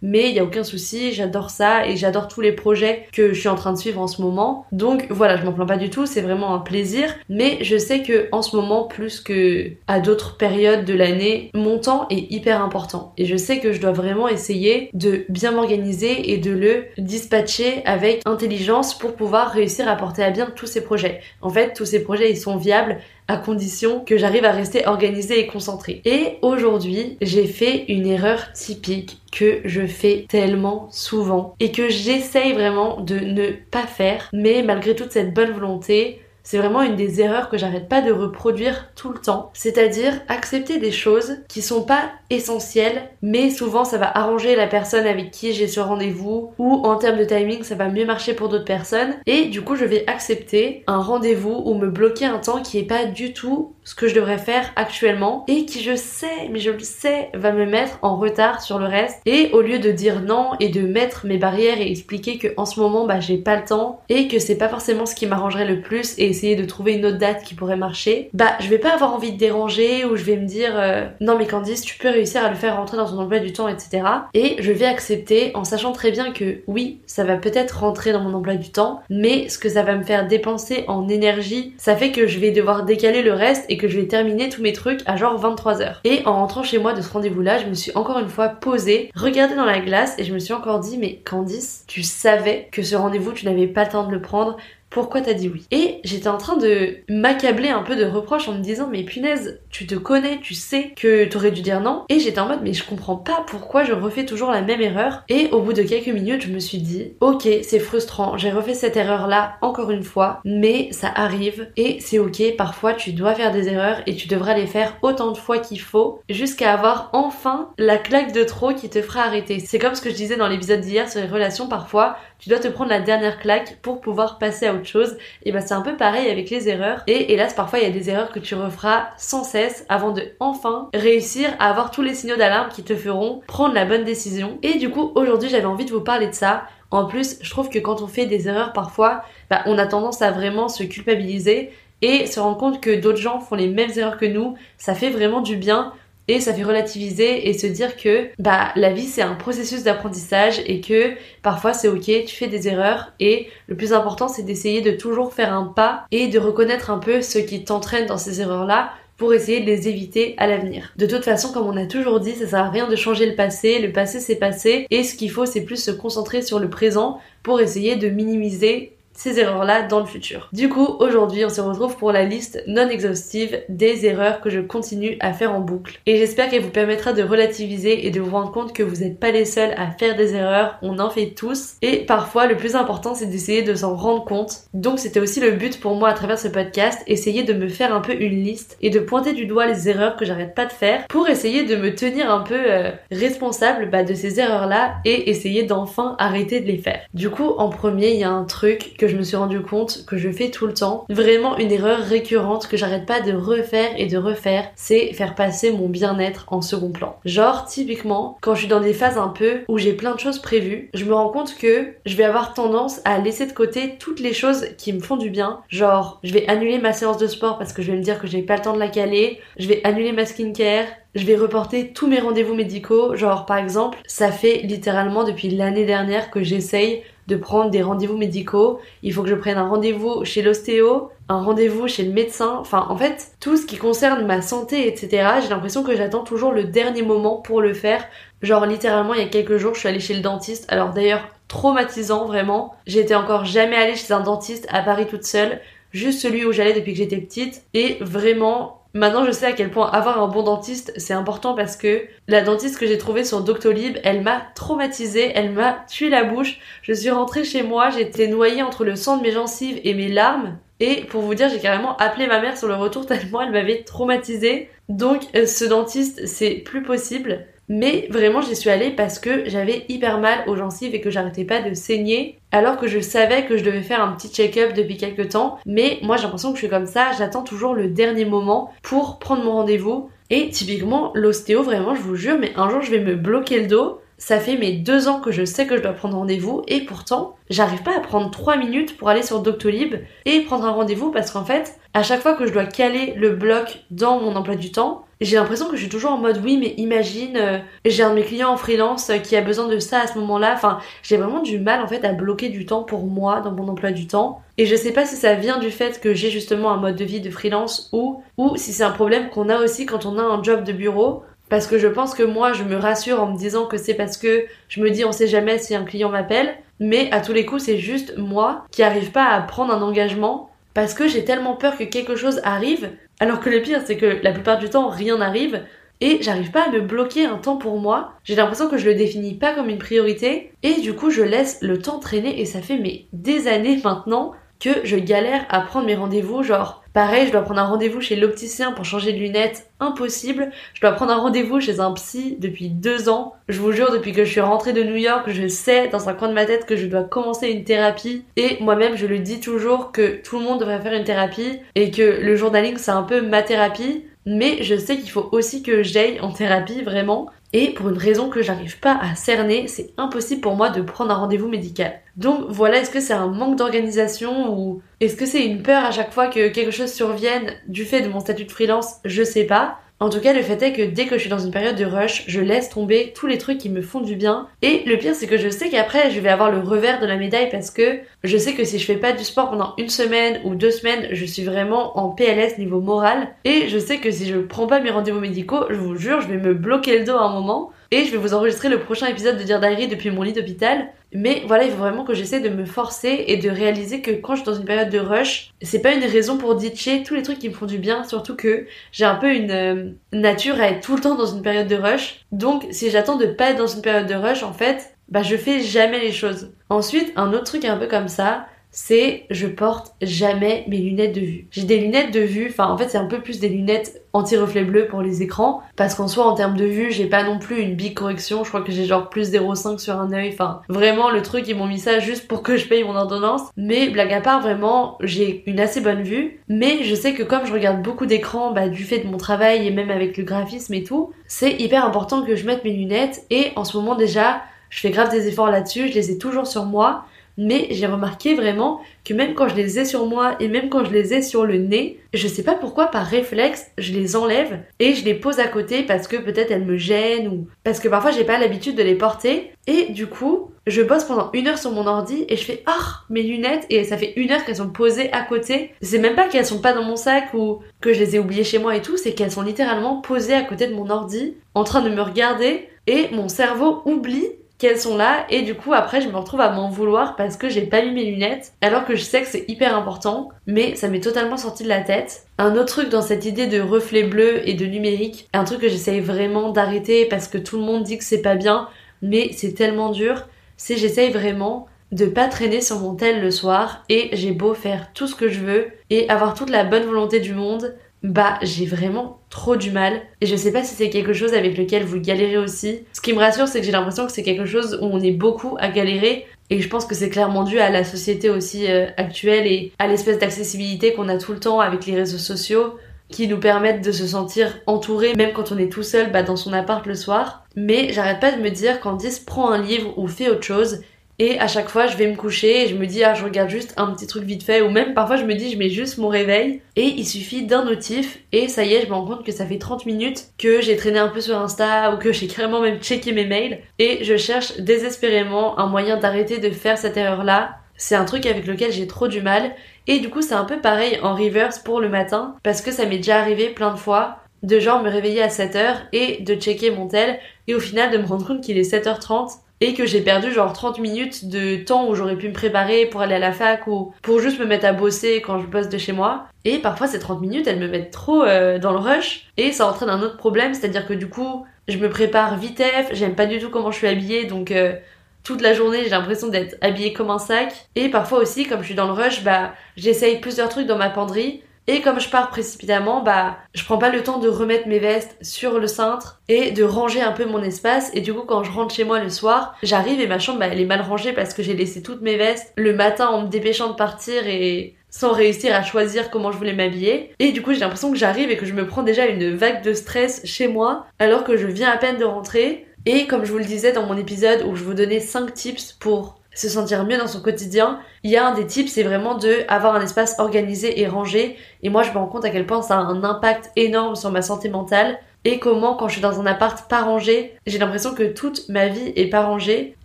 mais 0.02 0.28
il 0.28 0.34
y 0.34 0.40
a 0.40 0.44
aucun 0.44 0.64
souci, 0.64 1.12
j'adore 1.12 1.50
ça 1.50 1.86
et 1.86 1.96
j'adore 1.96 2.28
tous 2.28 2.40
les 2.40 2.52
projets 2.52 3.06
que 3.12 3.32
je 3.32 3.40
suis 3.40 3.48
en 3.48 3.54
train 3.54 3.72
de 3.72 3.78
suivre 3.78 4.00
en 4.00 4.08
ce 4.08 4.20
moment. 4.20 4.66
Donc 4.72 5.06
voilà, 5.10 5.36
je 5.36 5.44
m'en 5.44 5.52
plains 5.52 5.66
pas 5.66 5.76
du 5.76 5.90
tout, 5.90 6.06
c'est 6.06 6.20
vraiment 6.20 6.54
un 6.54 6.58
plaisir, 6.58 7.14
mais 7.28 7.58
je 7.62 7.76
sais 7.76 8.02
que 8.02 8.28
en 8.32 8.42
ce 8.42 8.56
moment 8.56 8.84
plus 8.84 9.20
que 9.20 9.70
à 9.86 10.00
d'autres 10.00 10.36
périodes 10.36 10.84
de 10.84 10.94
l'année, 10.94 11.50
mon 11.54 11.78
temps 11.78 12.06
est 12.10 12.30
hyper 12.32 12.62
important 12.62 13.12
et 13.16 13.24
je 13.24 13.36
sais 13.36 13.60
que 13.60 13.72
je 13.72 13.80
dois 13.80 13.92
vraiment 13.92 14.28
essayer 14.28 14.90
de 14.92 15.24
bien 15.28 15.52
m'organiser 15.52 16.32
et 16.32 16.38
de 16.38 16.50
le 16.50 16.84
dispatcher 16.98 17.82
avec 17.84 18.22
intelligence 18.26 18.98
pour 18.98 19.14
pouvoir 19.14 19.50
réussir 19.50 19.88
à 19.88 19.96
porter 19.96 20.22
à 20.22 20.30
bien 20.30 20.50
tous 20.54 20.66
ces 20.66 20.82
projets. 20.82 21.20
En 21.40 21.50
fait, 21.50 21.72
tous 21.74 21.84
ces 21.84 22.02
projets 22.02 22.30
ils 22.30 22.36
sont 22.36 22.56
viables 22.56 22.98
à 23.32 23.38
condition 23.38 24.04
que 24.04 24.18
j'arrive 24.18 24.44
à 24.44 24.52
rester 24.52 24.86
organisée 24.86 25.40
et 25.40 25.46
concentrée. 25.46 26.02
Et 26.04 26.38
aujourd'hui, 26.42 27.16
j'ai 27.22 27.46
fait 27.46 27.86
une 27.88 28.06
erreur 28.06 28.52
typique 28.52 29.22
que 29.32 29.60
je 29.64 29.86
fais 29.86 30.26
tellement 30.28 30.88
souvent 30.90 31.54
et 31.58 31.72
que 31.72 31.88
j'essaye 31.88 32.52
vraiment 32.52 33.00
de 33.00 33.18
ne 33.18 33.50
pas 33.70 33.86
faire, 33.86 34.28
mais 34.32 34.62
malgré 34.62 34.94
toute 34.94 35.12
cette 35.12 35.32
bonne 35.32 35.52
volonté, 35.52 36.20
c'est 36.44 36.58
vraiment 36.58 36.82
une 36.82 36.96
des 36.96 37.20
erreurs 37.20 37.48
que 37.48 37.58
j'arrête 37.58 37.88
pas 37.88 38.02
de 38.02 38.12
reproduire 38.12 38.88
tout 38.96 39.10
le 39.12 39.18
temps. 39.18 39.50
C'est-à-dire 39.54 40.20
accepter 40.28 40.78
des 40.78 40.92
choses 40.92 41.38
qui 41.48 41.62
sont 41.62 41.82
pas 41.82 42.10
essentielles, 42.30 43.10
mais 43.22 43.50
souvent 43.50 43.84
ça 43.84 43.98
va 43.98 44.10
arranger 44.16 44.56
la 44.56 44.66
personne 44.66 45.06
avec 45.06 45.30
qui 45.30 45.52
j'ai 45.52 45.68
ce 45.68 45.80
rendez-vous, 45.80 46.52
ou 46.58 46.74
en 46.84 46.96
termes 46.96 47.18
de 47.18 47.24
timing 47.24 47.62
ça 47.62 47.74
va 47.74 47.88
mieux 47.88 48.06
marcher 48.06 48.34
pour 48.34 48.48
d'autres 48.48 48.64
personnes. 48.64 49.14
Et 49.26 49.46
du 49.46 49.62
coup 49.62 49.76
je 49.76 49.84
vais 49.84 50.04
accepter 50.06 50.84
un 50.86 50.98
rendez-vous 50.98 51.62
ou 51.64 51.74
me 51.74 51.88
bloquer 51.88 52.26
un 52.26 52.38
temps 52.38 52.62
qui 52.62 52.78
est 52.78 52.84
pas 52.84 53.04
du 53.04 53.32
tout 53.32 53.74
ce 53.84 53.94
que 53.94 54.08
je 54.08 54.14
devrais 54.14 54.38
faire 54.38 54.70
actuellement 54.76 55.44
et 55.48 55.66
qui 55.66 55.82
je 55.82 55.96
sais, 55.96 56.48
mais 56.50 56.60
je 56.60 56.70
le 56.70 56.78
sais, 56.78 57.30
va 57.34 57.52
me 57.52 57.66
mettre 57.66 57.98
en 58.02 58.16
retard 58.16 58.62
sur 58.62 58.78
le 58.78 58.86
reste. 58.86 59.20
Et 59.26 59.50
au 59.52 59.60
lieu 59.60 59.78
de 59.78 59.90
dire 59.90 60.20
non 60.20 60.50
et 60.60 60.68
de 60.68 60.82
mettre 60.82 61.26
mes 61.26 61.38
barrières 61.38 61.80
et 61.80 61.90
expliquer 61.90 62.38
que 62.38 62.48
en 62.56 62.64
ce 62.64 62.80
moment 62.80 63.06
bah 63.06 63.20
j'ai 63.20 63.38
pas 63.38 63.56
le 63.56 63.64
temps 63.64 64.00
et 64.08 64.28
que 64.28 64.38
c'est 64.38 64.56
pas 64.56 64.68
forcément 64.68 65.06
ce 65.06 65.14
qui 65.14 65.26
m'arrangerait 65.26 65.66
le 65.66 65.80
plus 65.80 66.14
et 66.18 66.31
essayer 66.32 66.56
de 66.56 66.64
trouver 66.64 66.94
une 66.94 67.06
autre 67.06 67.18
date 67.18 67.44
qui 67.44 67.54
pourrait 67.54 67.76
marcher, 67.76 68.30
bah 68.32 68.52
je 68.60 68.68
vais 68.68 68.78
pas 68.78 68.92
avoir 68.92 69.14
envie 69.14 69.32
de 69.32 69.38
déranger 69.38 70.04
ou 70.04 70.16
je 70.16 70.24
vais 70.24 70.36
me 70.36 70.46
dire 70.46 70.72
euh, 70.74 71.06
non 71.20 71.38
mais 71.38 71.46
Candice 71.46 71.82
tu 71.82 71.96
peux 71.98 72.08
réussir 72.08 72.44
à 72.44 72.48
le 72.48 72.56
faire 72.56 72.76
rentrer 72.76 72.96
dans 72.96 73.06
ton 73.06 73.18
emploi 73.18 73.38
du 73.38 73.52
temps 73.52 73.68
etc. 73.68 74.02
Et 74.34 74.56
je 74.58 74.72
vais 74.72 74.86
accepter 74.86 75.52
en 75.54 75.64
sachant 75.64 75.92
très 75.92 76.10
bien 76.10 76.32
que 76.32 76.62
oui 76.66 77.00
ça 77.06 77.24
va 77.24 77.36
peut-être 77.36 77.80
rentrer 77.80 78.12
dans 78.12 78.20
mon 78.20 78.34
emploi 78.34 78.54
du 78.54 78.70
temps 78.70 79.02
mais 79.10 79.48
ce 79.48 79.58
que 79.58 79.68
ça 79.68 79.82
va 79.82 79.94
me 79.94 80.02
faire 80.02 80.26
dépenser 80.26 80.84
en 80.88 81.08
énergie 81.08 81.74
ça 81.76 81.96
fait 81.96 82.10
que 82.10 82.26
je 82.26 82.38
vais 82.38 82.50
devoir 82.50 82.84
décaler 82.84 83.22
le 83.22 83.32
reste 83.32 83.64
et 83.68 83.76
que 83.76 83.88
je 83.88 84.00
vais 84.00 84.06
terminer 84.06 84.48
tous 84.48 84.62
mes 84.62 84.72
trucs 84.72 85.00
à 85.06 85.16
genre 85.16 85.40
23h. 85.40 85.96
Et 86.04 86.22
en 86.24 86.34
rentrant 86.34 86.62
chez 86.62 86.78
moi 86.78 86.94
de 86.94 87.02
ce 87.02 87.12
rendez-vous 87.12 87.42
là 87.42 87.58
je 87.58 87.66
me 87.66 87.74
suis 87.74 87.92
encore 87.94 88.18
une 88.18 88.28
fois 88.28 88.48
posée, 88.48 89.10
regardée 89.14 89.54
dans 89.54 89.64
la 89.64 89.80
glace 89.80 90.14
et 90.18 90.24
je 90.24 90.32
me 90.32 90.38
suis 90.38 90.54
encore 90.54 90.80
dit 90.80 90.98
mais 90.98 91.20
Candice 91.24 91.84
tu 91.86 92.02
savais 92.02 92.68
que 92.72 92.82
ce 92.82 92.96
rendez-vous 92.96 93.32
tu 93.32 93.44
n'avais 93.44 93.66
pas 93.66 93.84
le 93.84 93.90
temps 93.90 94.06
de 94.06 94.12
le 94.12 94.22
prendre 94.22 94.56
pourquoi 94.92 95.22
t'as 95.22 95.32
dit 95.32 95.48
oui 95.48 95.66
Et 95.70 96.00
j'étais 96.04 96.28
en 96.28 96.36
train 96.36 96.56
de 96.56 96.98
m'accabler 97.08 97.70
un 97.70 97.82
peu 97.82 97.96
de 97.96 98.04
reproches 98.04 98.48
en 98.48 98.52
me 98.52 98.62
disant 98.62 98.88
mais 98.90 99.02
punaise, 99.04 99.60
tu 99.70 99.86
te 99.86 99.94
connais, 99.94 100.38
tu 100.40 100.54
sais 100.54 100.92
que 100.94 101.24
t'aurais 101.24 101.50
dû 101.50 101.62
dire 101.62 101.80
non. 101.80 102.04
Et 102.08 102.20
j'étais 102.20 102.40
en 102.40 102.48
mode 102.48 102.60
mais 102.62 102.74
je 102.74 102.84
comprends 102.84 103.16
pas 103.16 103.44
pourquoi 103.46 103.84
je 103.84 103.92
refais 103.92 104.26
toujours 104.26 104.50
la 104.50 104.60
même 104.60 104.80
erreur. 104.80 105.24
Et 105.28 105.48
au 105.50 105.60
bout 105.60 105.72
de 105.72 105.82
quelques 105.82 106.08
minutes, 106.08 106.42
je 106.42 106.52
me 106.52 106.58
suis 106.58 106.78
dit 106.78 107.14
ok, 107.20 107.48
c'est 107.62 107.78
frustrant, 107.78 108.36
j'ai 108.36 108.50
refait 108.50 108.74
cette 108.74 108.96
erreur 108.96 109.26
là 109.26 109.56
encore 109.62 109.90
une 109.90 110.02
fois, 110.02 110.40
mais 110.44 110.88
ça 110.92 111.10
arrive 111.14 111.68
et 111.76 111.98
c'est 112.00 112.18
ok. 112.18 112.56
Parfois, 112.56 112.92
tu 112.92 113.12
dois 113.12 113.34
faire 113.34 113.52
des 113.52 113.68
erreurs 113.68 114.02
et 114.06 114.14
tu 114.14 114.28
devras 114.28 114.54
les 114.54 114.66
faire 114.66 114.98
autant 115.02 115.32
de 115.32 115.38
fois 115.38 115.58
qu'il 115.58 115.80
faut 115.80 116.20
jusqu'à 116.28 116.72
avoir 116.72 117.08
enfin 117.12 117.70
la 117.78 117.96
claque 117.96 118.32
de 118.32 118.44
trop 118.44 118.74
qui 118.74 118.90
te 118.90 119.00
fera 119.00 119.22
arrêter. 119.22 119.58
C'est 119.58 119.78
comme 119.78 119.94
ce 119.94 120.02
que 120.02 120.10
je 120.10 120.14
disais 120.14 120.36
dans 120.36 120.48
l'épisode 120.48 120.80
d'hier 120.80 121.10
sur 121.10 121.20
les 121.20 121.26
relations. 121.26 121.66
Parfois, 121.66 122.16
tu 122.38 122.48
dois 122.48 122.58
te 122.58 122.68
prendre 122.68 122.90
la 122.90 123.00
dernière 123.00 123.38
claque 123.38 123.78
pour 123.82 124.00
pouvoir 124.00 124.38
passer 124.38 124.66
à 124.66 124.74
autre 124.74 124.81
chose. 124.86 125.16
Et 125.44 125.52
bah 125.52 125.60
c'est 125.60 125.74
un 125.74 125.82
peu 125.82 125.96
pareil 125.96 126.30
avec 126.30 126.50
les 126.50 126.68
erreurs. 126.68 127.02
Et 127.06 127.32
hélas, 127.32 127.54
parfois 127.54 127.78
il 127.78 127.84
y 127.84 127.88
a 127.88 127.90
des 127.90 128.10
erreurs 128.10 128.32
que 128.32 128.38
tu 128.38 128.54
referas 128.54 129.10
sans 129.16 129.44
cesse 129.44 129.84
avant 129.88 130.12
de 130.12 130.22
enfin 130.40 130.88
réussir 130.94 131.50
à 131.58 131.70
avoir 131.70 131.90
tous 131.90 132.02
les 132.02 132.14
signaux 132.14 132.36
d'alarme 132.36 132.70
qui 132.70 132.82
te 132.82 132.94
feront 132.94 133.40
prendre 133.46 133.74
la 133.74 133.84
bonne 133.84 134.04
décision. 134.04 134.58
Et 134.62 134.78
du 134.78 134.90
coup, 134.90 135.12
aujourd'hui, 135.14 135.48
j'avais 135.48 135.64
envie 135.66 135.84
de 135.84 135.92
vous 135.92 136.00
parler 136.00 136.28
de 136.28 136.34
ça. 136.34 136.64
En 136.90 137.06
plus, 137.06 137.38
je 137.40 137.50
trouve 137.50 137.70
que 137.70 137.78
quand 137.78 138.02
on 138.02 138.06
fait 138.06 138.26
des 138.26 138.48
erreurs 138.48 138.72
parfois, 138.72 139.22
bah, 139.48 139.62
on 139.66 139.78
a 139.78 139.86
tendance 139.86 140.20
à 140.20 140.30
vraiment 140.30 140.68
se 140.68 140.82
culpabiliser 140.82 141.70
et 142.02 142.26
se 142.26 142.40
rendre 142.40 142.58
compte 142.58 142.80
que 142.80 143.00
d'autres 143.00 143.20
gens 143.20 143.40
font 143.40 143.54
les 143.54 143.68
mêmes 143.68 143.92
erreurs 143.96 144.18
que 144.18 144.26
nous. 144.26 144.56
Ça 144.76 144.94
fait 144.94 145.10
vraiment 145.10 145.40
du 145.40 145.56
bien 145.56 145.94
et 146.28 146.40
ça 146.40 146.54
fait 146.54 146.62
relativiser 146.62 147.48
et 147.48 147.52
se 147.52 147.66
dire 147.66 147.96
que 147.96 148.28
bah 148.38 148.72
la 148.76 148.92
vie 148.92 149.06
c'est 149.06 149.22
un 149.22 149.34
processus 149.34 149.82
d'apprentissage 149.82 150.62
et 150.66 150.80
que 150.80 151.12
parfois 151.42 151.72
c'est 151.72 151.88
ok, 151.88 152.24
tu 152.26 152.36
fais 152.36 152.48
des 152.48 152.68
erreurs 152.68 153.12
et 153.20 153.48
le 153.66 153.76
plus 153.76 153.92
important 153.92 154.28
c'est 154.28 154.42
d'essayer 154.42 154.80
de 154.80 154.92
toujours 154.92 155.32
faire 155.32 155.52
un 155.52 155.64
pas 155.64 156.04
et 156.10 156.28
de 156.28 156.38
reconnaître 156.38 156.90
un 156.90 156.98
peu 156.98 157.22
ce 157.22 157.38
qui 157.38 157.64
t'entraîne 157.64 158.06
dans 158.06 158.18
ces 158.18 158.40
erreurs 158.40 158.66
là 158.66 158.92
pour 159.16 159.34
essayer 159.34 159.60
de 159.60 159.66
les 159.66 159.88
éviter 159.88 160.34
à 160.38 160.48
l'avenir. 160.48 160.92
De 160.96 161.06
toute 161.06 161.24
façon, 161.24 161.52
comme 161.52 161.68
on 161.68 161.76
a 161.76 161.86
toujours 161.86 162.18
dit, 162.18 162.32
ça 162.32 162.48
sert 162.48 162.58
à 162.58 162.70
rien 162.70 162.88
de 162.88 162.96
changer 162.96 163.24
le 163.24 163.36
passé, 163.36 163.78
le 163.78 163.92
passé 163.92 164.18
c'est 164.18 164.34
passé, 164.34 164.86
et 164.90 165.04
ce 165.04 165.14
qu'il 165.14 165.30
faut 165.30 165.46
c'est 165.46 165.60
plus 165.60 165.82
se 165.82 165.92
concentrer 165.92 166.42
sur 166.42 166.58
le 166.58 166.68
présent 166.68 167.20
pour 167.44 167.60
essayer 167.60 167.94
de 167.94 168.08
minimiser 168.08 168.96
ces 169.14 169.38
erreurs-là 169.38 169.82
dans 169.82 170.00
le 170.00 170.06
futur. 170.06 170.48
Du 170.52 170.68
coup, 170.68 170.96
aujourd'hui, 171.00 171.44
on 171.44 171.48
se 171.48 171.60
retrouve 171.60 171.96
pour 171.96 172.12
la 172.12 172.24
liste 172.24 172.62
non 172.66 172.88
exhaustive 172.88 173.62
des 173.68 174.06
erreurs 174.06 174.40
que 174.40 174.50
je 174.50 174.60
continue 174.60 175.16
à 175.20 175.32
faire 175.32 175.52
en 175.52 175.60
boucle. 175.60 176.00
Et 176.06 176.16
j'espère 176.16 176.48
qu'elle 176.48 176.62
vous 176.62 176.70
permettra 176.70 177.12
de 177.12 177.22
relativiser 177.22 178.06
et 178.06 178.10
de 178.10 178.20
vous 178.20 178.30
rendre 178.30 178.52
compte 178.52 178.72
que 178.72 178.82
vous 178.82 178.96
n'êtes 178.96 179.20
pas 179.20 179.30
les 179.30 179.44
seuls 179.44 179.74
à 179.76 179.90
faire 179.90 180.16
des 180.16 180.34
erreurs, 180.34 180.78
on 180.82 180.98
en 180.98 181.10
fait 181.10 181.30
tous. 181.30 181.74
Et 181.82 181.98
parfois, 181.98 182.46
le 182.46 182.56
plus 182.56 182.74
important, 182.74 183.14
c'est 183.14 183.26
d'essayer 183.26 183.62
de 183.62 183.74
s'en 183.74 183.94
rendre 183.94 184.24
compte. 184.24 184.62
Donc, 184.74 184.98
c'était 184.98 185.20
aussi 185.20 185.40
le 185.40 185.52
but 185.52 185.80
pour 185.80 185.94
moi 185.94 186.08
à 186.08 186.14
travers 186.14 186.38
ce 186.38 186.48
podcast, 186.48 187.02
essayer 187.06 187.42
de 187.42 187.52
me 187.52 187.68
faire 187.68 187.94
un 187.94 188.00
peu 188.00 188.12
une 188.12 188.42
liste 188.42 188.76
et 188.80 188.90
de 188.90 189.00
pointer 189.00 189.32
du 189.32 189.46
doigt 189.46 189.66
les 189.66 189.88
erreurs 189.88 190.16
que 190.16 190.24
j'arrête 190.24 190.54
pas 190.54 190.66
de 190.66 190.72
faire 190.72 191.06
pour 191.08 191.28
essayer 191.28 191.64
de 191.64 191.76
me 191.76 191.94
tenir 191.94 192.32
un 192.32 192.40
peu 192.40 192.58
euh, 192.58 192.90
responsable 193.10 193.90
bah, 193.90 194.04
de 194.04 194.14
ces 194.14 194.40
erreurs-là 194.40 194.94
et 195.04 195.30
essayer 195.30 195.64
d'enfin 195.64 196.16
arrêter 196.18 196.60
de 196.60 196.66
les 196.66 196.78
faire. 196.78 197.00
Du 197.14 197.30
coup, 197.30 197.48
en 197.58 197.68
premier, 197.68 198.12
il 198.12 198.20
y 198.20 198.24
a 198.24 198.30
un 198.30 198.44
truc 198.44 198.94
que 199.02 199.08
je 199.08 199.16
me 199.16 199.24
suis 199.24 199.36
rendu 199.36 199.60
compte 199.62 200.04
que 200.06 200.16
je 200.16 200.30
fais 200.30 200.52
tout 200.52 200.64
le 200.64 200.74
temps. 200.74 201.06
Vraiment 201.10 201.58
une 201.58 201.72
erreur 201.72 201.98
récurrente 201.98 202.68
que 202.68 202.76
j'arrête 202.76 203.04
pas 203.04 203.20
de 203.20 203.32
refaire 203.32 203.90
et 203.96 204.06
de 204.06 204.16
refaire, 204.16 204.70
c'est 204.76 205.12
faire 205.12 205.34
passer 205.34 205.72
mon 205.72 205.88
bien-être 205.88 206.44
en 206.52 206.62
second 206.62 206.90
plan. 206.90 207.16
Genre, 207.24 207.64
typiquement, 207.64 208.38
quand 208.42 208.54
je 208.54 208.60
suis 208.60 208.68
dans 208.68 208.78
des 208.78 208.92
phases 208.92 209.18
un 209.18 209.26
peu 209.26 209.62
où 209.66 209.76
j'ai 209.76 209.94
plein 209.94 210.14
de 210.14 210.20
choses 210.20 210.38
prévues, 210.38 210.88
je 210.94 211.04
me 211.04 211.14
rends 211.14 211.30
compte 211.30 211.58
que 211.58 211.88
je 212.06 212.14
vais 212.14 212.22
avoir 212.22 212.54
tendance 212.54 213.00
à 213.04 213.18
laisser 213.18 213.46
de 213.46 213.52
côté 213.52 213.96
toutes 213.98 214.20
les 214.20 214.32
choses 214.32 214.66
qui 214.78 214.92
me 214.92 215.00
font 215.00 215.16
du 215.16 215.30
bien. 215.30 215.58
Genre, 215.68 216.20
je 216.22 216.32
vais 216.32 216.46
annuler 216.46 216.78
ma 216.78 216.92
séance 216.92 217.18
de 217.18 217.26
sport 217.26 217.58
parce 217.58 217.72
que 217.72 217.82
je 217.82 217.90
vais 217.90 217.98
me 217.98 218.04
dire 218.04 218.20
que 218.20 218.28
j'ai 218.28 218.42
pas 218.42 218.54
le 218.54 218.62
temps 218.62 218.74
de 218.74 218.78
la 218.78 218.86
caler. 218.86 219.40
Je 219.58 219.66
vais 219.66 219.80
annuler 219.82 220.12
ma 220.12 220.26
skincare 220.26 220.86
je 221.14 221.26
vais 221.26 221.36
reporter 221.36 221.92
tous 221.92 222.06
mes 222.06 222.20
rendez-vous 222.20 222.54
médicaux. 222.54 223.16
Genre, 223.16 223.44
par 223.44 223.58
exemple, 223.58 223.98
ça 224.06 224.32
fait 224.32 224.62
littéralement 224.62 225.24
depuis 225.24 225.50
l'année 225.50 225.84
dernière 225.84 226.30
que 226.30 226.42
j'essaye 226.42 227.02
de 227.32 227.36
prendre 227.36 227.70
des 227.70 227.82
rendez-vous 227.82 228.16
médicaux. 228.16 228.80
Il 229.02 229.12
faut 229.12 229.22
que 229.22 229.28
je 229.28 229.34
prenne 229.34 229.56
un 229.56 229.68
rendez-vous 229.68 230.24
chez 230.24 230.42
l'ostéo, 230.42 231.10
un 231.28 231.40
rendez-vous 231.40 231.88
chez 231.88 232.04
le 232.04 232.12
médecin. 232.12 232.58
Enfin, 232.60 232.86
en 232.90 232.96
fait, 232.96 233.32
tout 233.40 233.56
ce 233.56 233.64
qui 233.64 233.78
concerne 233.78 234.26
ma 234.26 234.42
santé, 234.42 234.86
etc. 234.86 235.28
J'ai 235.42 235.48
l'impression 235.48 235.82
que 235.82 235.96
j'attends 235.96 236.24
toujours 236.24 236.52
le 236.52 236.64
dernier 236.64 237.02
moment 237.02 237.36
pour 237.36 237.62
le 237.62 237.72
faire. 237.72 238.04
Genre, 238.42 238.66
littéralement, 238.66 239.14
il 239.14 239.20
y 239.20 239.24
a 239.24 239.28
quelques 239.28 239.56
jours, 239.56 239.74
je 239.74 239.80
suis 239.80 239.88
allée 239.88 240.00
chez 240.00 240.14
le 240.14 240.20
dentiste. 240.20 240.66
Alors 240.68 240.90
d'ailleurs, 240.90 241.26
traumatisant, 241.48 242.26
vraiment. 242.26 242.74
J'étais 242.86 243.14
encore 243.14 243.44
jamais 243.44 243.76
allée 243.76 243.96
chez 243.96 244.12
un 244.12 244.20
dentiste 244.20 244.66
à 244.70 244.82
Paris 244.82 245.06
toute 245.06 245.24
seule. 245.24 245.60
Juste 245.92 246.20
celui 246.20 246.44
où 246.44 246.52
j'allais 246.52 246.74
depuis 246.74 246.92
que 246.92 246.98
j'étais 246.98 247.18
petite. 247.18 247.62
Et 247.74 247.98
vraiment, 248.00 248.82
Maintenant, 248.94 249.24
je 249.24 249.30
sais 249.30 249.46
à 249.46 249.52
quel 249.52 249.70
point 249.70 249.90
avoir 249.90 250.22
un 250.22 250.28
bon 250.28 250.42
dentiste, 250.42 250.92
c'est 250.98 251.14
important 251.14 251.54
parce 251.54 251.76
que 251.76 252.02
la 252.28 252.42
dentiste 252.42 252.78
que 252.78 252.86
j'ai 252.86 252.98
trouvée 252.98 253.24
sur 253.24 253.42
Doctolib, 253.42 253.96
elle 254.04 254.20
m'a 254.20 254.42
traumatisée, 254.54 255.32
elle 255.34 255.50
m'a 255.52 255.84
tué 255.88 256.10
la 256.10 256.24
bouche. 256.24 256.58
Je 256.82 256.92
suis 256.92 257.08
rentrée 257.08 257.42
chez 257.42 257.62
moi, 257.62 257.88
j'étais 257.88 258.26
noyée 258.26 258.62
entre 258.62 258.84
le 258.84 258.94
sang 258.94 259.16
de 259.16 259.22
mes 259.22 259.32
gencives 259.32 259.80
et 259.82 259.94
mes 259.94 260.08
larmes. 260.08 260.58
Et 260.78 261.04
pour 261.04 261.22
vous 261.22 261.34
dire, 261.34 261.48
j'ai 261.48 261.58
carrément 261.58 261.96
appelé 261.96 262.26
ma 262.26 262.40
mère 262.40 262.58
sur 262.58 262.68
le 262.68 262.74
retour 262.74 263.06
tellement 263.06 263.40
elle 263.40 263.52
m'avait 263.52 263.82
traumatisée. 263.82 264.68
Donc, 264.90 265.22
euh, 265.34 265.46
ce 265.46 265.64
dentiste, 265.64 266.26
c'est 266.26 266.56
plus 266.56 266.82
possible. 266.82 267.46
Mais 267.68 268.06
vraiment, 268.10 268.40
j'y 268.40 268.56
suis 268.56 268.70
allée 268.70 268.90
parce 268.90 269.18
que 269.18 269.48
j'avais 269.48 269.84
hyper 269.88 270.18
mal 270.18 270.44
aux 270.46 270.56
gencives 270.56 270.94
et 270.94 271.00
que 271.00 271.10
j'arrêtais 271.10 271.44
pas 271.44 271.60
de 271.60 271.74
saigner. 271.74 272.38
Alors 272.50 272.76
que 272.76 272.86
je 272.86 273.00
savais 273.00 273.46
que 273.46 273.56
je 273.56 273.64
devais 273.64 273.82
faire 273.82 274.02
un 274.02 274.12
petit 274.12 274.28
check-up 274.28 274.74
depuis 274.74 274.96
quelques 274.96 275.30
temps. 275.30 275.58
Mais 275.64 275.98
moi, 276.02 276.16
j'ai 276.16 276.24
l'impression 276.24 276.50
que 276.50 276.56
je 276.56 276.62
suis 276.62 276.70
comme 276.70 276.86
ça. 276.86 277.12
J'attends 277.16 277.42
toujours 277.42 277.74
le 277.74 277.88
dernier 277.88 278.24
moment 278.24 278.70
pour 278.82 279.18
prendre 279.18 279.44
mon 279.44 279.52
rendez-vous. 279.52 280.10
Et 280.30 280.48
typiquement, 280.50 281.12
l'ostéo, 281.14 281.62
vraiment, 281.62 281.94
je 281.94 282.00
vous 282.00 282.16
jure, 282.16 282.38
mais 282.38 282.52
un 282.56 282.68
jour, 282.70 282.82
je 282.82 282.90
vais 282.90 283.00
me 283.00 283.14
bloquer 283.14 283.60
le 283.60 283.66
dos. 283.66 284.00
Ça 284.18 284.38
fait 284.38 284.56
mes 284.56 284.72
deux 284.72 285.08
ans 285.08 285.20
que 285.20 285.32
je 285.32 285.44
sais 285.44 285.66
que 285.66 285.76
je 285.76 285.82
dois 285.82 285.92
prendre 285.92 286.16
rendez-vous 286.16 286.62
et 286.68 286.82
pourtant, 286.82 287.34
j'arrive 287.50 287.82
pas 287.82 287.96
à 287.96 288.00
prendre 288.00 288.30
trois 288.30 288.56
minutes 288.56 288.96
pour 288.96 289.08
aller 289.08 289.22
sur 289.22 289.40
Doctolib 289.40 289.96
et 290.24 290.40
prendre 290.42 290.64
un 290.64 290.70
rendez-vous 290.70 291.10
parce 291.10 291.30
qu'en 291.30 291.44
fait, 291.44 291.76
à 291.94 292.02
chaque 292.02 292.20
fois 292.20 292.34
que 292.34 292.46
je 292.46 292.52
dois 292.52 292.64
caler 292.64 293.14
le 293.16 293.30
bloc 293.30 293.84
dans 293.90 294.20
mon 294.20 294.36
emploi 294.36 294.54
du 294.54 294.70
temps, 294.70 295.04
j'ai 295.22 295.36
l'impression 295.36 295.68
que 295.68 295.76
je 295.76 295.82
suis 295.82 295.88
toujours 295.88 296.12
en 296.12 296.18
mode 296.18 296.40
oui 296.42 296.56
mais 296.56 296.74
imagine 296.78 297.36
euh, 297.36 297.58
j'ai 297.84 298.02
un 298.02 298.10
de 298.10 298.16
mes 298.16 298.24
clients 298.24 298.50
en 298.50 298.56
freelance 298.56 299.08
euh, 299.10 299.18
qui 299.18 299.36
a 299.36 299.40
besoin 299.40 299.68
de 299.68 299.78
ça 299.78 300.00
à 300.00 300.06
ce 300.06 300.18
moment-là. 300.18 300.52
Enfin 300.54 300.78
j'ai 301.02 301.16
vraiment 301.16 301.42
du 301.42 301.58
mal 301.58 301.80
en 301.80 301.86
fait 301.86 302.04
à 302.04 302.12
bloquer 302.12 302.48
du 302.48 302.66
temps 302.66 302.82
pour 302.82 303.06
moi 303.06 303.40
dans 303.40 303.52
mon 303.52 303.68
emploi 303.68 303.92
du 303.92 304.06
temps. 304.06 304.42
Et 304.58 304.66
je 304.66 304.74
sais 304.74 304.92
pas 304.92 305.06
si 305.06 305.16
ça 305.16 305.34
vient 305.34 305.58
du 305.58 305.70
fait 305.70 306.00
que 306.00 306.12
j'ai 306.12 306.30
justement 306.30 306.72
un 306.72 306.76
mode 306.76 306.96
de 306.96 307.04
vie 307.04 307.20
de 307.20 307.30
freelance 307.30 307.88
ou 307.92 308.22
ou 308.36 308.56
si 308.56 308.72
c'est 308.72 308.84
un 308.84 308.90
problème 308.90 309.30
qu'on 309.30 309.48
a 309.48 309.58
aussi 309.58 309.86
quand 309.86 310.06
on 310.06 310.18
a 310.18 310.22
un 310.22 310.42
job 310.42 310.64
de 310.64 310.72
bureau 310.72 311.22
parce 311.52 311.66
que 311.66 311.76
je 311.76 311.86
pense 311.86 312.14
que 312.14 312.22
moi 312.22 312.54
je 312.54 312.64
me 312.64 312.76
rassure 312.76 313.22
en 313.22 313.30
me 313.30 313.36
disant 313.36 313.66
que 313.66 313.76
c'est 313.76 313.92
parce 313.92 314.16
que 314.16 314.46
je 314.68 314.80
me 314.80 314.88
dis 314.88 315.04
on 315.04 315.12
sait 315.12 315.26
jamais 315.26 315.58
si 315.58 315.74
un 315.74 315.84
client 315.84 316.08
m'appelle 316.08 316.54
mais 316.80 317.10
à 317.12 317.20
tous 317.20 317.34
les 317.34 317.44
coups 317.44 317.64
c'est 317.64 317.76
juste 317.76 318.16
moi 318.16 318.64
qui 318.70 318.82
arrive 318.82 319.10
pas 319.10 319.26
à 319.26 319.42
prendre 319.42 319.70
un 319.70 319.82
engagement 319.82 320.48
parce 320.72 320.94
que 320.94 321.06
j'ai 321.08 321.26
tellement 321.26 321.54
peur 321.54 321.76
que 321.76 321.84
quelque 321.84 322.16
chose 322.16 322.40
arrive, 322.42 322.88
alors 323.20 323.40
que 323.40 323.50
le 323.50 323.60
pire 323.60 323.82
c'est 323.84 323.98
que 323.98 324.18
la 324.22 324.32
plupart 324.32 324.60
du 324.60 324.70
temps 324.70 324.88
rien 324.88 325.18
n'arrive, 325.18 325.62
et 326.00 326.22
j'arrive 326.22 326.52
pas 326.52 326.68
à 326.68 326.70
me 326.70 326.80
bloquer 326.80 327.26
un 327.26 327.36
temps 327.36 327.58
pour 327.58 327.78
moi. 327.78 328.14
J'ai 328.24 328.34
l'impression 328.34 328.70
que 328.70 328.78
je 328.78 328.86
le 328.86 328.94
définis 328.94 329.34
pas 329.34 329.52
comme 329.52 329.68
une 329.68 329.76
priorité, 329.76 330.54
et 330.62 330.80
du 330.80 330.94
coup 330.94 331.10
je 331.10 331.20
laisse 331.22 331.58
le 331.60 331.78
temps 331.78 331.98
traîner, 331.98 332.40
et 332.40 332.46
ça 332.46 332.62
fait 332.62 332.82
des 333.12 333.46
années 333.46 333.78
maintenant 333.84 334.32
que 334.58 334.70
je 334.84 334.96
galère 334.96 335.44
à 335.50 335.60
prendre 335.60 335.84
mes 335.84 335.96
rendez-vous, 335.96 336.42
genre 336.42 336.81
Pareil, 336.92 337.26
je 337.26 337.32
dois 337.32 337.40
prendre 337.40 337.60
un 337.60 337.66
rendez-vous 337.66 338.02
chez 338.02 338.16
l'opticien 338.16 338.72
pour 338.72 338.84
changer 338.84 339.14
de 339.14 339.18
lunettes, 339.18 339.70
impossible. 339.80 340.50
Je 340.74 340.82
dois 340.82 340.92
prendre 340.92 341.12
un 341.12 341.16
rendez-vous 341.16 341.58
chez 341.58 341.80
un 341.80 341.92
psy 341.92 342.36
depuis 342.38 342.68
deux 342.68 343.08
ans. 343.08 343.34
Je 343.48 343.60
vous 343.60 343.72
jure, 343.72 343.90
depuis 343.90 344.12
que 344.12 344.26
je 344.26 344.30
suis 344.30 344.40
rentrée 344.42 344.74
de 344.74 344.82
New 344.82 344.96
York, 344.96 345.24
je 345.28 345.48
sais 345.48 345.88
dans 345.88 346.10
un 346.10 346.14
coin 346.14 346.28
de 346.28 346.34
ma 346.34 346.44
tête 346.44 346.66
que 346.66 346.76
je 346.76 346.86
dois 346.86 347.04
commencer 347.04 347.48
une 347.48 347.64
thérapie. 347.64 348.24
Et 348.36 348.58
moi-même, 348.60 348.96
je 348.96 349.06
le 349.06 349.20
dis 349.20 349.40
toujours 349.40 349.90
que 349.90 350.20
tout 350.22 350.38
le 350.38 350.44
monde 350.44 350.60
devrait 350.60 350.80
faire 350.80 350.92
une 350.92 351.04
thérapie 351.04 351.60
et 351.74 351.90
que 351.90 352.20
le 352.20 352.36
journaling, 352.36 352.76
c'est 352.76 352.90
un 352.90 353.04
peu 353.04 353.22
ma 353.22 353.42
thérapie. 353.42 354.04
Mais 354.26 354.62
je 354.62 354.76
sais 354.76 354.98
qu'il 354.98 355.10
faut 355.10 355.28
aussi 355.32 355.62
que 355.62 355.82
j'aille 355.82 356.20
en 356.20 356.30
thérapie, 356.30 356.82
vraiment. 356.82 357.30
Et 357.52 357.74
pour 357.74 357.88
une 357.88 357.98
raison 357.98 358.30
que 358.30 358.42
j'arrive 358.42 358.78
pas 358.78 358.98
à 359.00 359.14
cerner, 359.14 359.68
c'est 359.68 359.92
impossible 359.98 360.40
pour 360.40 360.56
moi 360.56 360.70
de 360.70 360.80
prendre 360.80 361.10
un 361.10 361.16
rendez-vous 361.16 361.48
médical. 361.48 362.00
Donc 362.16 362.46
voilà, 362.48 362.78
est-ce 362.78 362.90
que 362.90 363.00
c'est 363.00 363.12
un 363.12 363.28
manque 363.28 363.56
d'organisation 363.56 364.58
ou 364.58 364.82
est-ce 365.00 365.16
que 365.16 365.26
c'est 365.26 365.44
une 365.44 365.62
peur 365.62 365.84
à 365.84 365.90
chaque 365.90 366.12
fois 366.12 366.28
que 366.28 366.48
quelque 366.48 366.70
chose 366.70 366.92
survienne 366.92 367.52
du 367.68 367.84
fait 367.84 368.00
de 368.00 368.08
mon 368.08 368.20
statut 368.20 368.44
de 368.44 368.52
freelance? 368.52 368.96
Je 369.04 369.22
sais 369.22 369.44
pas. 369.44 369.78
En 370.02 370.08
tout 370.08 370.18
cas, 370.18 370.32
le 370.32 370.42
fait 370.42 370.60
est 370.64 370.72
que 370.72 370.82
dès 370.82 371.06
que 371.06 371.14
je 371.14 371.20
suis 371.20 371.30
dans 371.30 371.38
une 371.38 371.52
période 371.52 371.76
de 371.76 371.84
rush, 371.84 372.24
je 372.26 372.40
laisse 372.40 372.68
tomber 372.68 373.12
tous 373.14 373.28
les 373.28 373.38
trucs 373.38 373.58
qui 373.58 373.68
me 373.68 373.82
font 373.82 374.00
du 374.00 374.16
bien. 374.16 374.48
Et 374.60 374.82
le 374.84 374.98
pire, 374.98 375.14
c'est 375.14 375.28
que 375.28 375.36
je 375.36 375.48
sais 375.48 375.68
qu'après, 375.68 376.10
je 376.10 376.18
vais 376.18 376.28
avoir 376.28 376.50
le 376.50 376.58
revers 376.58 376.98
de 376.98 377.06
la 377.06 377.14
médaille 377.14 377.48
parce 377.52 377.70
que 377.70 378.00
je 378.24 378.36
sais 378.36 378.54
que 378.54 378.64
si 378.64 378.80
je 378.80 378.84
fais 378.84 378.96
pas 378.96 379.12
du 379.12 379.22
sport 379.22 379.50
pendant 379.50 379.74
une 379.78 379.88
semaine 379.88 380.40
ou 380.42 380.56
deux 380.56 380.72
semaines, 380.72 381.06
je 381.12 381.24
suis 381.24 381.44
vraiment 381.44 381.96
en 381.96 382.08
PLS 382.08 382.58
niveau 382.58 382.80
moral. 382.80 383.28
Et 383.44 383.68
je 383.68 383.78
sais 383.78 383.98
que 383.98 384.10
si 384.10 384.26
je 384.26 384.38
prends 384.38 384.66
pas 384.66 384.80
mes 384.80 384.90
rendez-vous 384.90 385.20
médicaux, 385.20 385.66
je 385.70 385.76
vous 385.76 385.94
jure, 385.94 386.20
je 386.20 386.26
vais 386.26 386.38
me 386.38 386.52
bloquer 386.52 386.98
le 386.98 387.04
dos 387.04 387.12
à 387.12 387.22
un 387.22 387.32
moment. 387.32 387.70
Et 387.92 388.04
je 388.04 388.10
vais 388.10 388.18
vous 388.18 388.34
enregistrer 388.34 388.70
le 388.70 388.80
prochain 388.80 389.06
épisode 389.06 389.38
de 389.38 389.44
Dear 389.44 389.60
Diary 389.60 389.86
depuis 389.86 390.10
mon 390.10 390.22
lit 390.22 390.32
d'hôpital. 390.32 390.88
Mais 391.14 391.42
voilà, 391.46 391.64
il 391.64 391.70
faut 391.70 391.78
vraiment 391.78 392.04
que 392.04 392.14
j'essaie 392.14 392.40
de 392.40 392.48
me 392.48 392.64
forcer 392.64 393.24
et 393.28 393.36
de 393.36 393.50
réaliser 393.50 394.00
que 394.00 394.10
quand 394.10 394.34
je 394.34 394.42
suis 394.42 394.50
dans 394.50 394.58
une 394.58 394.64
période 394.64 394.88
de 394.88 394.98
rush, 394.98 395.50
c'est 395.60 395.82
pas 395.82 395.92
une 395.92 396.04
raison 396.04 396.38
pour 396.38 396.54
ditcher 396.54 397.02
tous 397.02 397.14
les 397.14 397.22
trucs 397.22 397.38
qui 397.38 397.48
me 397.48 397.54
font 397.54 397.66
du 397.66 397.78
bien, 397.78 398.04
surtout 398.04 398.34
que 398.34 398.66
j'ai 398.92 399.04
un 399.04 399.16
peu 399.16 399.34
une 399.34 399.50
euh, 399.50 399.90
nature 400.12 400.60
à 400.60 400.68
être 400.68 400.80
tout 400.80 400.96
le 400.96 401.02
temps 401.02 401.14
dans 401.14 401.26
une 401.26 401.42
période 401.42 401.68
de 401.68 401.76
rush. 401.76 402.24
Donc 402.32 402.66
si 402.70 402.90
j'attends 402.90 403.16
de 403.16 403.26
pas 403.26 403.50
être 403.50 403.58
dans 403.58 403.66
une 403.66 403.82
période 403.82 404.06
de 404.06 404.14
rush, 404.14 404.42
en 404.42 404.52
fait, 404.52 404.96
bah 405.08 405.22
je 405.22 405.36
fais 405.36 405.60
jamais 405.60 406.00
les 406.00 406.12
choses. 406.12 406.52
Ensuite, 406.70 407.12
un 407.16 407.32
autre 407.32 407.44
truc 407.44 407.64
un 407.66 407.76
peu 407.76 407.86
comme 407.86 408.08
ça, 408.08 408.46
c'est 408.72 409.26
je 409.30 409.46
porte 409.46 409.94
jamais 410.00 410.64
mes 410.66 410.78
lunettes 410.78 411.14
de 411.14 411.20
vue. 411.20 411.46
J'ai 411.50 411.64
des 411.64 411.78
lunettes 411.78 412.12
de 412.12 412.20
vue, 412.20 412.48
enfin 412.50 412.68
en 412.68 412.78
fait 412.78 412.88
c'est 412.88 412.98
un 412.98 413.06
peu 413.06 413.20
plus 413.20 413.38
des 413.38 413.50
lunettes 413.50 414.02
anti-reflet 414.14 414.64
bleu 414.64 414.86
pour 414.86 415.02
les 415.02 415.22
écrans, 415.22 415.62
parce 415.76 415.94
qu'en 415.94 416.08
soi 416.08 416.26
en 416.26 416.34
termes 416.34 416.56
de 416.56 416.64
vue 416.64 416.90
j'ai 416.90 417.06
pas 417.06 417.22
non 417.22 417.38
plus 417.38 417.60
une 417.60 417.76
big 417.76 417.94
correction, 417.94 418.44
je 418.44 418.48
crois 418.48 418.62
que 418.62 418.72
j'ai 418.72 418.86
genre 418.86 419.10
plus 419.10 419.30
0,5 419.30 419.78
sur 419.78 419.98
un 420.00 420.12
œil, 420.12 420.30
enfin 420.32 420.62
vraiment 420.68 421.10
le 421.10 421.22
truc 421.22 421.46
ils 421.46 421.56
m'ont 421.56 421.66
mis 421.66 421.78
ça 421.78 421.98
juste 421.98 422.26
pour 422.26 422.42
que 422.42 422.56
je 422.56 422.66
paye 422.66 422.82
mon 422.82 422.96
ordonnance, 422.96 423.42
mais 423.56 423.90
blague 423.90 424.12
à 424.12 424.20
part 424.20 424.40
vraiment 424.40 424.96
j'ai 425.00 425.42
une 425.46 425.60
assez 425.60 425.82
bonne 425.82 426.02
vue, 426.02 426.40
mais 426.48 426.82
je 426.82 426.94
sais 426.94 427.12
que 427.12 427.22
comme 427.22 427.44
je 427.46 427.52
regarde 427.52 427.82
beaucoup 427.82 428.06
d'écrans 428.06 428.52
bah, 428.52 428.68
du 428.68 428.84
fait 428.84 429.00
de 429.00 429.06
mon 429.06 429.18
travail 429.18 429.66
et 429.66 429.70
même 429.70 429.90
avec 429.90 430.16
le 430.16 430.24
graphisme 430.24 430.72
et 430.74 430.82
tout, 430.82 431.12
c'est 431.26 431.52
hyper 431.52 431.84
important 431.84 432.22
que 432.22 432.36
je 432.36 432.46
mette 432.46 432.64
mes 432.64 432.72
lunettes. 432.72 433.24
Et 433.30 433.52
en 433.56 433.64
ce 433.64 433.76
moment 433.76 433.94
déjà 433.94 434.42
je 434.70 434.80
fais 434.80 434.90
grave 434.90 435.10
des 435.10 435.28
efforts 435.28 435.50
là-dessus, 435.50 435.88
je 435.88 435.94
les 435.94 436.10
ai 436.10 436.18
toujours 436.18 436.46
sur 436.46 436.64
moi 436.64 437.04
mais 437.36 437.68
j'ai 437.70 437.86
remarqué 437.86 438.34
vraiment 438.34 438.80
que 439.04 439.14
même 439.14 439.34
quand 439.34 439.48
je 439.48 439.56
les 439.56 439.78
ai 439.78 439.84
sur 439.84 440.06
moi 440.06 440.36
et 440.40 440.48
même 440.48 440.68
quand 440.68 440.84
je 440.84 440.92
les 440.92 441.14
ai 441.14 441.22
sur 441.22 441.44
le 441.44 441.58
nez, 441.58 441.98
je 442.12 442.28
sais 442.28 442.42
pas 442.42 442.54
pourquoi 442.54 442.86
par 442.86 443.06
réflexe, 443.06 443.70
je 443.78 443.92
les 443.92 444.16
enlève 444.16 444.60
et 444.78 444.94
je 444.94 445.04
les 445.04 445.14
pose 445.14 445.38
à 445.38 445.48
côté 445.48 445.82
parce 445.82 446.08
que 446.08 446.16
peut-être 446.16 446.50
elles 446.50 446.64
me 446.64 446.76
gênent 446.76 447.28
ou 447.28 447.48
parce 447.64 447.80
que 447.80 447.88
parfois 447.88 448.10
j'ai 448.10 448.24
pas 448.24 448.38
l'habitude 448.38 448.76
de 448.76 448.82
les 448.82 448.94
porter 448.94 449.52
et 449.66 449.92
du 449.92 450.06
coup, 450.06 450.50
je 450.66 450.82
bosse 450.82 451.04
pendant 451.04 451.30
une 451.32 451.46
heure 451.46 451.58
sur 451.58 451.70
mon 451.70 451.86
ordi 451.86 452.24
et 452.28 452.36
je 452.36 452.44
fais 452.44 452.62
ah 452.66 453.02
mes 453.10 453.22
lunettes 453.22 453.66
et 453.70 453.84
ça 453.84 453.96
fait 453.96 454.12
une 454.16 454.30
heure 454.30 454.44
qu'elles 454.44 454.56
sont 454.56 454.70
posées 454.70 455.12
à 455.12 455.22
côté. 455.22 455.72
C'est 455.82 455.98
même 455.98 456.16
pas 456.16 456.28
qu'elles 456.28 456.46
sont 456.46 456.60
pas 456.60 456.72
dans 456.72 456.84
mon 456.84 456.96
sac 456.96 457.32
ou 457.34 457.60
que 457.80 457.92
je 457.92 458.00
les 458.00 458.16
ai 458.16 458.18
oubliées 458.18 458.44
chez 458.44 458.58
moi 458.58 458.76
et 458.76 458.82
tout, 458.82 458.96
c'est 458.96 459.12
qu'elles 459.12 459.30
sont 459.30 459.42
littéralement 459.42 460.00
posées 460.00 460.34
à 460.34 460.42
côté 460.42 460.66
de 460.66 460.74
mon 460.74 460.90
ordi 460.90 461.34
en 461.54 461.64
train 461.64 461.82
de 461.82 461.90
me 461.90 462.02
regarder 462.02 462.68
et 462.86 463.08
mon 463.12 463.28
cerveau 463.28 463.82
oublie 463.84 464.28
qu'elles 464.62 464.78
sont 464.78 464.96
là 464.96 465.26
et 465.28 465.42
du 465.42 465.56
coup 465.56 465.72
après 465.72 466.00
je 466.00 466.08
me 466.08 466.16
retrouve 466.16 466.40
à 466.40 466.52
m'en 466.52 466.70
vouloir 466.70 467.16
parce 467.16 467.36
que 467.36 467.48
j'ai 467.48 467.62
pas 467.62 467.82
mis 467.82 467.90
mes 467.90 468.04
lunettes 468.04 468.52
alors 468.60 468.84
que 468.84 468.94
je 468.94 469.02
sais 469.02 469.20
que 469.20 469.26
c'est 469.26 469.44
hyper 469.48 469.76
important 469.76 470.28
mais 470.46 470.76
ça 470.76 470.86
m'est 470.86 471.00
totalement 471.00 471.36
sorti 471.36 471.64
de 471.64 471.68
la 471.68 471.80
tête. 471.80 472.26
Un 472.38 472.54
autre 472.54 472.66
truc 472.66 472.88
dans 472.88 473.02
cette 473.02 473.24
idée 473.24 473.48
de 473.48 473.60
reflet 473.60 474.04
bleu 474.04 474.48
et 474.48 474.54
de 474.54 474.64
numérique, 474.64 475.28
un 475.32 475.42
truc 475.42 475.62
que 475.62 475.68
j'essaye 475.68 475.98
vraiment 475.98 476.50
d'arrêter 476.50 477.06
parce 477.06 477.26
que 477.26 477.38
tout 477.38 477.56
le 477.56 477.64
monde 477.64 477.82
dit 477.82 477.98
que 477.98 478.04
c'est 478.04 478.22
pas 478.22 478.36
bien 478.36 478.68
mais 479.02 479.32
c'est 479.32 479.54
tellement 479.54 479.90
dur, 479.90 480.28
c'est 480.56 480.76
j'essaye 480.76 481.10
vraiment 481.10 481.66
de 481.90 482.06
pas 482.06 482.28
traîner 482.28 482.60
sur 482.60 482.78
mon 482.78 482.94
tel 482.94 483.20
le 483.20 483.32
soir 483.32 483.82
et 483.88 484.10
j'ai 484.12 484.30
beau 484.30 484.54
faire 484.54 484.92
tout 484.94 485.08
ce 485.08 485.16
que 485.16 485.28
je 485.28 485.40
veux 485.40 485.66
et 485.90 486.08
avoir 486.08 486.34
toute 486.34 486.50
la 486.50 486.62
bonne 486.62 486.84
volonté 486.84 487.18
du 487.18 487.34
monde, 487.34 487.74
bah 488.02 488.38
j'ai 488.42 488.66
vraiment 488.66 489.20
trop 489.30 489.56
du 489.56 489.70
mal 489.70 490.00
et 490.20 490.26
je 490.26 490.34
sais 490.34 490.52
pas 490.52 490.64
si 490.64 490.74
c'est 490.74 490.90
quelque 490.90 491.12
chose 491.12 491.34
avec 491.34 491.56
lequel 491.56 491.84
vous 491.84 492.00
galérez 492.00 492.38
aussi. 492.38 492.80
Ce 492.92 493.00
qui 493.00 493.12
me 493.12 493.18
rassure 493.18 493.48
c'est 493.48 493.60
que 493.60 493.66
j'ai 493.66 493.72
l'impression 493.72 494.06
que 494.06 494.12
c'est 494.12 494.22
quelque 494.22 494.46
chose 494.46 494.78
où 494.80 494.86
on 494.86 495.00
est 495.00 495.12
beaucoup 495.12 495.56
à 495.58 495.68
galérer 495.68 496.26
et 496.50 496.60
je 496.60 496.68
pense 496.68 496.84
que 496.84 496.94
c'est 496.94 497.10
clairement 497.10 497.44
dû 497.44 497.58
à 497.58 497.70
la 497.70 497.84
société 497.84 498.28
aussi 498.28 498.70
euh, 498.70 498.86
actuelle 498.96 499.46
et 499.46 499.72
à 499.78 499.86
l'espèce 499.86 500.18
d'accessibilité 500.18 500.92
qu'on 500.92 501.08
a 501.08 501.16
tout 501.16 501.32
le 501.32 501.40
temps 501.40 501.60
avec 501.60 501.86
les 501.86 501.94
réseaux 501.94 502.18
sociaux 502.18 502.74
qui 503.12 503.28
nous 503.28 503.38
permettent 503.38 503.84
de 503.84 503.92
se 503.92 504.06
sentir 504.06 504.58
entouré 504.66 505.14
même 505.14 505.32
quand 505.32 505.52
on 505.52 505.58
est 505.58 505.70
tout 505.70 505.82
seul 505.82 506.10
bah, 506.10 506.22
dans 506.22 506.36
son 506.36 506.52
appart 506.52 506.84
le 506.86 506.94
soir. 506.94 507.44
Mais 507.54 507.92
j'arrête 507.92 508.20
pas 508.20 508.32
de 508.32 508.40
me 508.40 508.50
dire 508.50 508.80
quand 508.80 508.94
10 508.94 509.20
prend 509.20 509.50
un 509.50 509.62
livre 509.62 509.96
ou 509.98 510.08
fait 510.08 510.30
autre 510.30 510.42
chose 510.42 510.80
et 511.24 511.38
à 511.38 511.46
chaque 511.46 511.68
fois, 511.68 511.86
je 511.86 511.96
vais 511.96 512.08
me 512.08 512.16
coucher 512.16 512.64
et 512.64 512.66
je 512.66 512.74
me 512.74 512.84
dis, 512.84 513.04
ah, 513.04 513.14
je 513.14 513.22
regarde 513.22 513.48
juste 513.48 513.74
un 513.76 513.92
petit 513.92 514.08
truc 514.08 514.24
vite 514.24 514.42
fait. 514.42 514.60
Ou 514.60 514.70
même 514.70 514.92
parfois, 514.92 515.14
je 515.14 515.22
me 515.22 515.34
dis, 515.34 515.52
je 515.52 515.56
mets 515.56 515.68
juste 515.68 515.98
mon 515.98 516.08
réveil. 516.08 516.62
Et 516.74 516.86
il 516.86 517.06
suffit 517.06 517.46
d'un 517.46 517.64
notif. 517.64 518.18
Et 518.32 518.48
ça 518.48 518.64
y 518.64 518.74
est, 518.74 518.82
je 518.82 518.88
me 518.88 518.94
rends 518.94 519.06
compte 519.06 519.24
que 519.24 519.30
ça 519.30 519.46
fait 519.46 519.58
30 519.58 519.86
minutes 519.86 520.24
que 520.36 520.60
j'ai 520.60 520.74
traîné 520.74 520.98
un 520.98 521.06
peu 521.06 521.20
sur 521.20 521.38
Insta 521.38 521.94
ou 521.94 521.98
que 521.98 522.12
j'ai 522.12 522.26
carrément 522.26 522.60
même 522.60 522.80
checké 522.80 523.12
mes 523.12 523.24
mails. 523.24 523.60
Et 523.78 524.02
je 524.02 524.16
cherche 524.16 524.56
désespérément 524.58 525.60
un 525.60 525.66
moyen 525.66 525.96
d'arrêter 525.96 526.38
de 526.38 526.50
faire 526.50 526.76
cette 526.76 526.96
erreur-là. 526.96 527.54
C'est 527.76 527.94
un 527.94 528.04
truc 528.04 528.26
avec 528.26 528.44
lequel 528.44 528.72
j'ai 528.72 528.88
trop 528.88 529.06
du 529.06 529.22
mal. 529.22 529.52
Et 529.86 530.00
du 530.00 530.10
coup, 530.10 530.22
c'est 530.22 530.34
un 530.34 530.44
peu 530.44 530.60
pareil 530.60 530.98
en 531.04 531.14
reverse 531.14 531.60
pour 531.60 531.80
le 531.80 531.88
matin. 531.88 532.34
Parce 532.42 532.62
que 532.62 532.72
ça 532.72 532.84
m'est 532.84 532.96
déjà 532.96 533.20
arrivé 533.20 533.50
plein 533.50 533.72
de 533.72 533.78
fois 533.78 534.16
de 534.42 534.58
genre 534.58 534.82
me 534.82 534.90
réveiller 534.90 535.22
à 535.22 535.28
7h 535.28 535.76
et 535.92 536.20
de 536.20 536.34
checker 536.34 536.70
mon 536.70 536.88
tel 536.88 537.20
et 537.46 537.54
au 537.54 537.60
final 537.60 537.92
de 537.92 537.98
me 537.98 538.04
rendre 538.04 538.26
compte 538.26 538.42
qu'il 538.42 538.58
est 538.58 538.68
7h30 538.68 539.36
et 539.62 539.74
que 539.74 539.86
j'ai 539.86 540.00
perdu 540.00 540.32
genre 540.32 540.52
30 540.52 540.80
minutes 540.80 541.28
de 541.28 541.54
temps 541.54 541.88
où 541.88 541.94
j'aurais 541.94 542.16
pu 542.16 542.26
me 542.26 542.32
préparer 542.32 542.86
pour 542.86 543.00
aller 543.00 543.14
à 543.14 543.20
la 543.20 543.30
fac 543.30 543.68
ou 543.68 543.94
pour 544.02 544.18
juste 544.18 544.40
me 544.40 544.44
mettre 544.44 544.66
à 544.66 544.72
bosser 544.72 545.22
quand 545.24 545.38
je 545.38 545.46
bosse 545.46 545.68
de 545.68 545.78
chez 545.78 545.92
moi. 545.92 546.24
Et 546.44 546.58
parfois 546.58 546.88
ces 546.88 546.98
30 546.98 547.20
minutes 547.20 547.46
elles 547.46 547.60
me 547.60 547.68
mettent 547.68 547.92
trop 547.92 548.24
euh, 548.24 548.58
dans 548.58 548.72
le 548.72 548.78
rush. 548.78 549.28
Et 549.36 549.52
ça 549.52 549.68
entraîne 549.68 549.88
un 549.88 550.02
autre 550.02 550.16
problème, 550.16 550.52
c'est-à-dire 550.52 550.84
que 550.84 550.94
du 550.94 551.08
coup 551.08 551.46
je 551.68 551.78
me 551.78 551.88
prépare 551.88 552.36
vitef, 552.38 552.88
j'aime 552.90 553.14
pas 553.14 553.26
du 553.26 553.38
tout 553.38 553.50
comment 553.50 553.70
je 553.70 553.76
suis 553.76 553.86
habillée 553.86 554.24
donc 554.24 554.50
euh, 554.50 554.74
toute 555.22 555.40
la 555.40 555.54
journée 555.54 555.84
j'ai 555.84 555.90
l'impression 555.90 556.26
d'être 556.26 556.56
habillée 556.60 556.92
comme 556.92 557.10
un 557.10 557.20
sac. 557.20 557.68
Et 557.76 557.88
parfois 557.88 558.18
aussi 558.18 558.46
comme 558.46 558.62
je 558.62 558.66
suis 558.66 558.74
dans 558.74 558.88
le 558.88 558.94
rush 558.94 559.22
bah 559.22 559.52
j'essaye 559.76 560.18
plusieurs 560.18 560.48
trucs 560.48 560.66
dans 560.66 560.76
ma 560.76 560.90
penderie 560.90 561.40
et 561.68 561.80
comme 561.80 562.00
je 562.00 562.08
pars 562.08 562.30
précipitamment, 562.30 563.02
bah, 563.02 563.36
je 563.54 563.64
prends 563.64 563.78
pas 563.78 563.90
le 563.90 564.02
temps 564.02 564.18
de 564.18 564.28
remettre 564.28 564.66
mes 564.66 564.80
vestes 564.80 565.16
sur 565.22 565.58
le 565.60 565.66
cintre 565.66 566.20
et 566.28 566.50
de 566.50 566.64
ranger 566.64 567.00
un 567.00 567.12
peu 567.12 567.24
mon 567.24 567.42
espace. 567.42 567.90
Et 567.94 568.00
du 568.00 568.12
coup, 568.12 568.22
quand 568.22 568.42
je 568.42 568.50
rentre 568.50 568.74
chez 568.74 568.84
moi 568.84 568.98
le 568.98 569.10
soir, 569.10 569.56
j'arrive 569.62 570.00
et 570.00 570.08
ma 570.08 570.18
chambre, 570.18 570.40
bah, 570.40 570.48
elle 570.50 570.60
est 570.60 570.66
mal 570.66 570.80
rangée 570.80 571.12
parce 571.12 571.34
que 571.34 571.42
j'ai 571.42 571.54
laissé 571.54 571.82
toutes 571.82 572.02
mes 572.02 572.16
vestes 572.16 572.52
le 572.56 572.74
matin 572.74 573.08
en 573.08 573.22
me 573.22 573.28
dépêchant 573.28 573.70
de 573.70 573.76
partir 573.76 574.26
et 574.26 574.74
sans 574.90 575.12
réussir 575.12 575.54
à 575.54 575.62
choisir 575.62 576.10
comment 576.10 576.32
je 576.32 576.36
voulais 576.36 576.52
m'habiller. 576.52 577.14
Et 577.18 577.32
du 577.32 577.42
coup, 577.42 577.52
j'ai 577.52 577.60
l'impression 577.60 577.92
que 577.92 577.96
j'arrive 577.96 578.30
et 578.30 578.36
que 578.36 578.44
je 578.44 578.52
me 578.52 578.66
prends 578.66 578.82
déjà 578.82 579.06
une 579.06 579.34
vague 579.34 579.62
de 579.62 579.72
stress 579.72 580.20
chez 580.24 580.48
moi 580.48 580.86
alors 580.98 581.24
que 581.24 581.36
je 581.36 581.46
viens 581.46 581.70
à 581.70 581.76
peine 581.76 581.96
de 581.96 582.04
rentrer. 582.04 582.66
Et 582.86 583.06
comme 583.06 583.24
je 583.24 583.30
vous 583.30 583.38
le 583.38 583.44
disais 583.44 583.72
dans 583.72 583.86
mon 583.86 583.96
épisode 583.96 584.44
où 584.46 584.56
je 584.56 584.64
vous 584.64 584.74
donnais 584.74 585.00
5 585.00 585.32
tips 585.32 585.72
pour 585.72 586.21
se 586.34 586.48
sentir 586.48 586.84
mieux 586.84 586.98
dans 586.98 587.06
son 587.06 587.20
quotidien, 587.20 587.80
il 588.02 588.10
y 588.10 588.16
a 588.16 588.26
un 588.26 588.34
des 588.34 588.46
types, 588.46 588.68
c'est 588.68 588.82
vraiment 588.82 589.16
de 589.16 589.44
avoir 589.48 589.74
un 589.74 589.82
espace 589.82 590.16
organisé 590.18 590.80
et 590.80 590.86
rangé. 590.86 591.36
Et 591.62 591.68
moi, 591.68 591.82
je 591.82 591.90
me 591.90 591.98
rends 591.98 592.06
compte 592.06 592.24
à 592.24 592.30
quel 592.30 592.46
point 592.46 592.62
ça 592.62 592.76
a 592.76 592.82
un 592.82 593.04
impact 593.04 593.50
énorme 593.56 593.96
sur 593.96 594.10
ma 594.10 594.22
santé 594.22 594.48
mentale 594.48 594.98
et 595.24 595.38
comment 595.38 595.76
quand 595.76 595.88
je 595.88 595.94
suis 595.94 596.02
dans 596.02 596.20
un 596.20 596.26
appart 596.26 596.68
pas 596.68 596.82
rangé, 596.82 597.36
j'ai 597.46 597.58
l'impression 597.58 597.94
que 597.94 598.02
toute 598.02 598.48
ma 598.48 598.68
vie 598.68 598.92
est 598.96 599.06
pas 599.06 599.22
rangée 599.22 599.76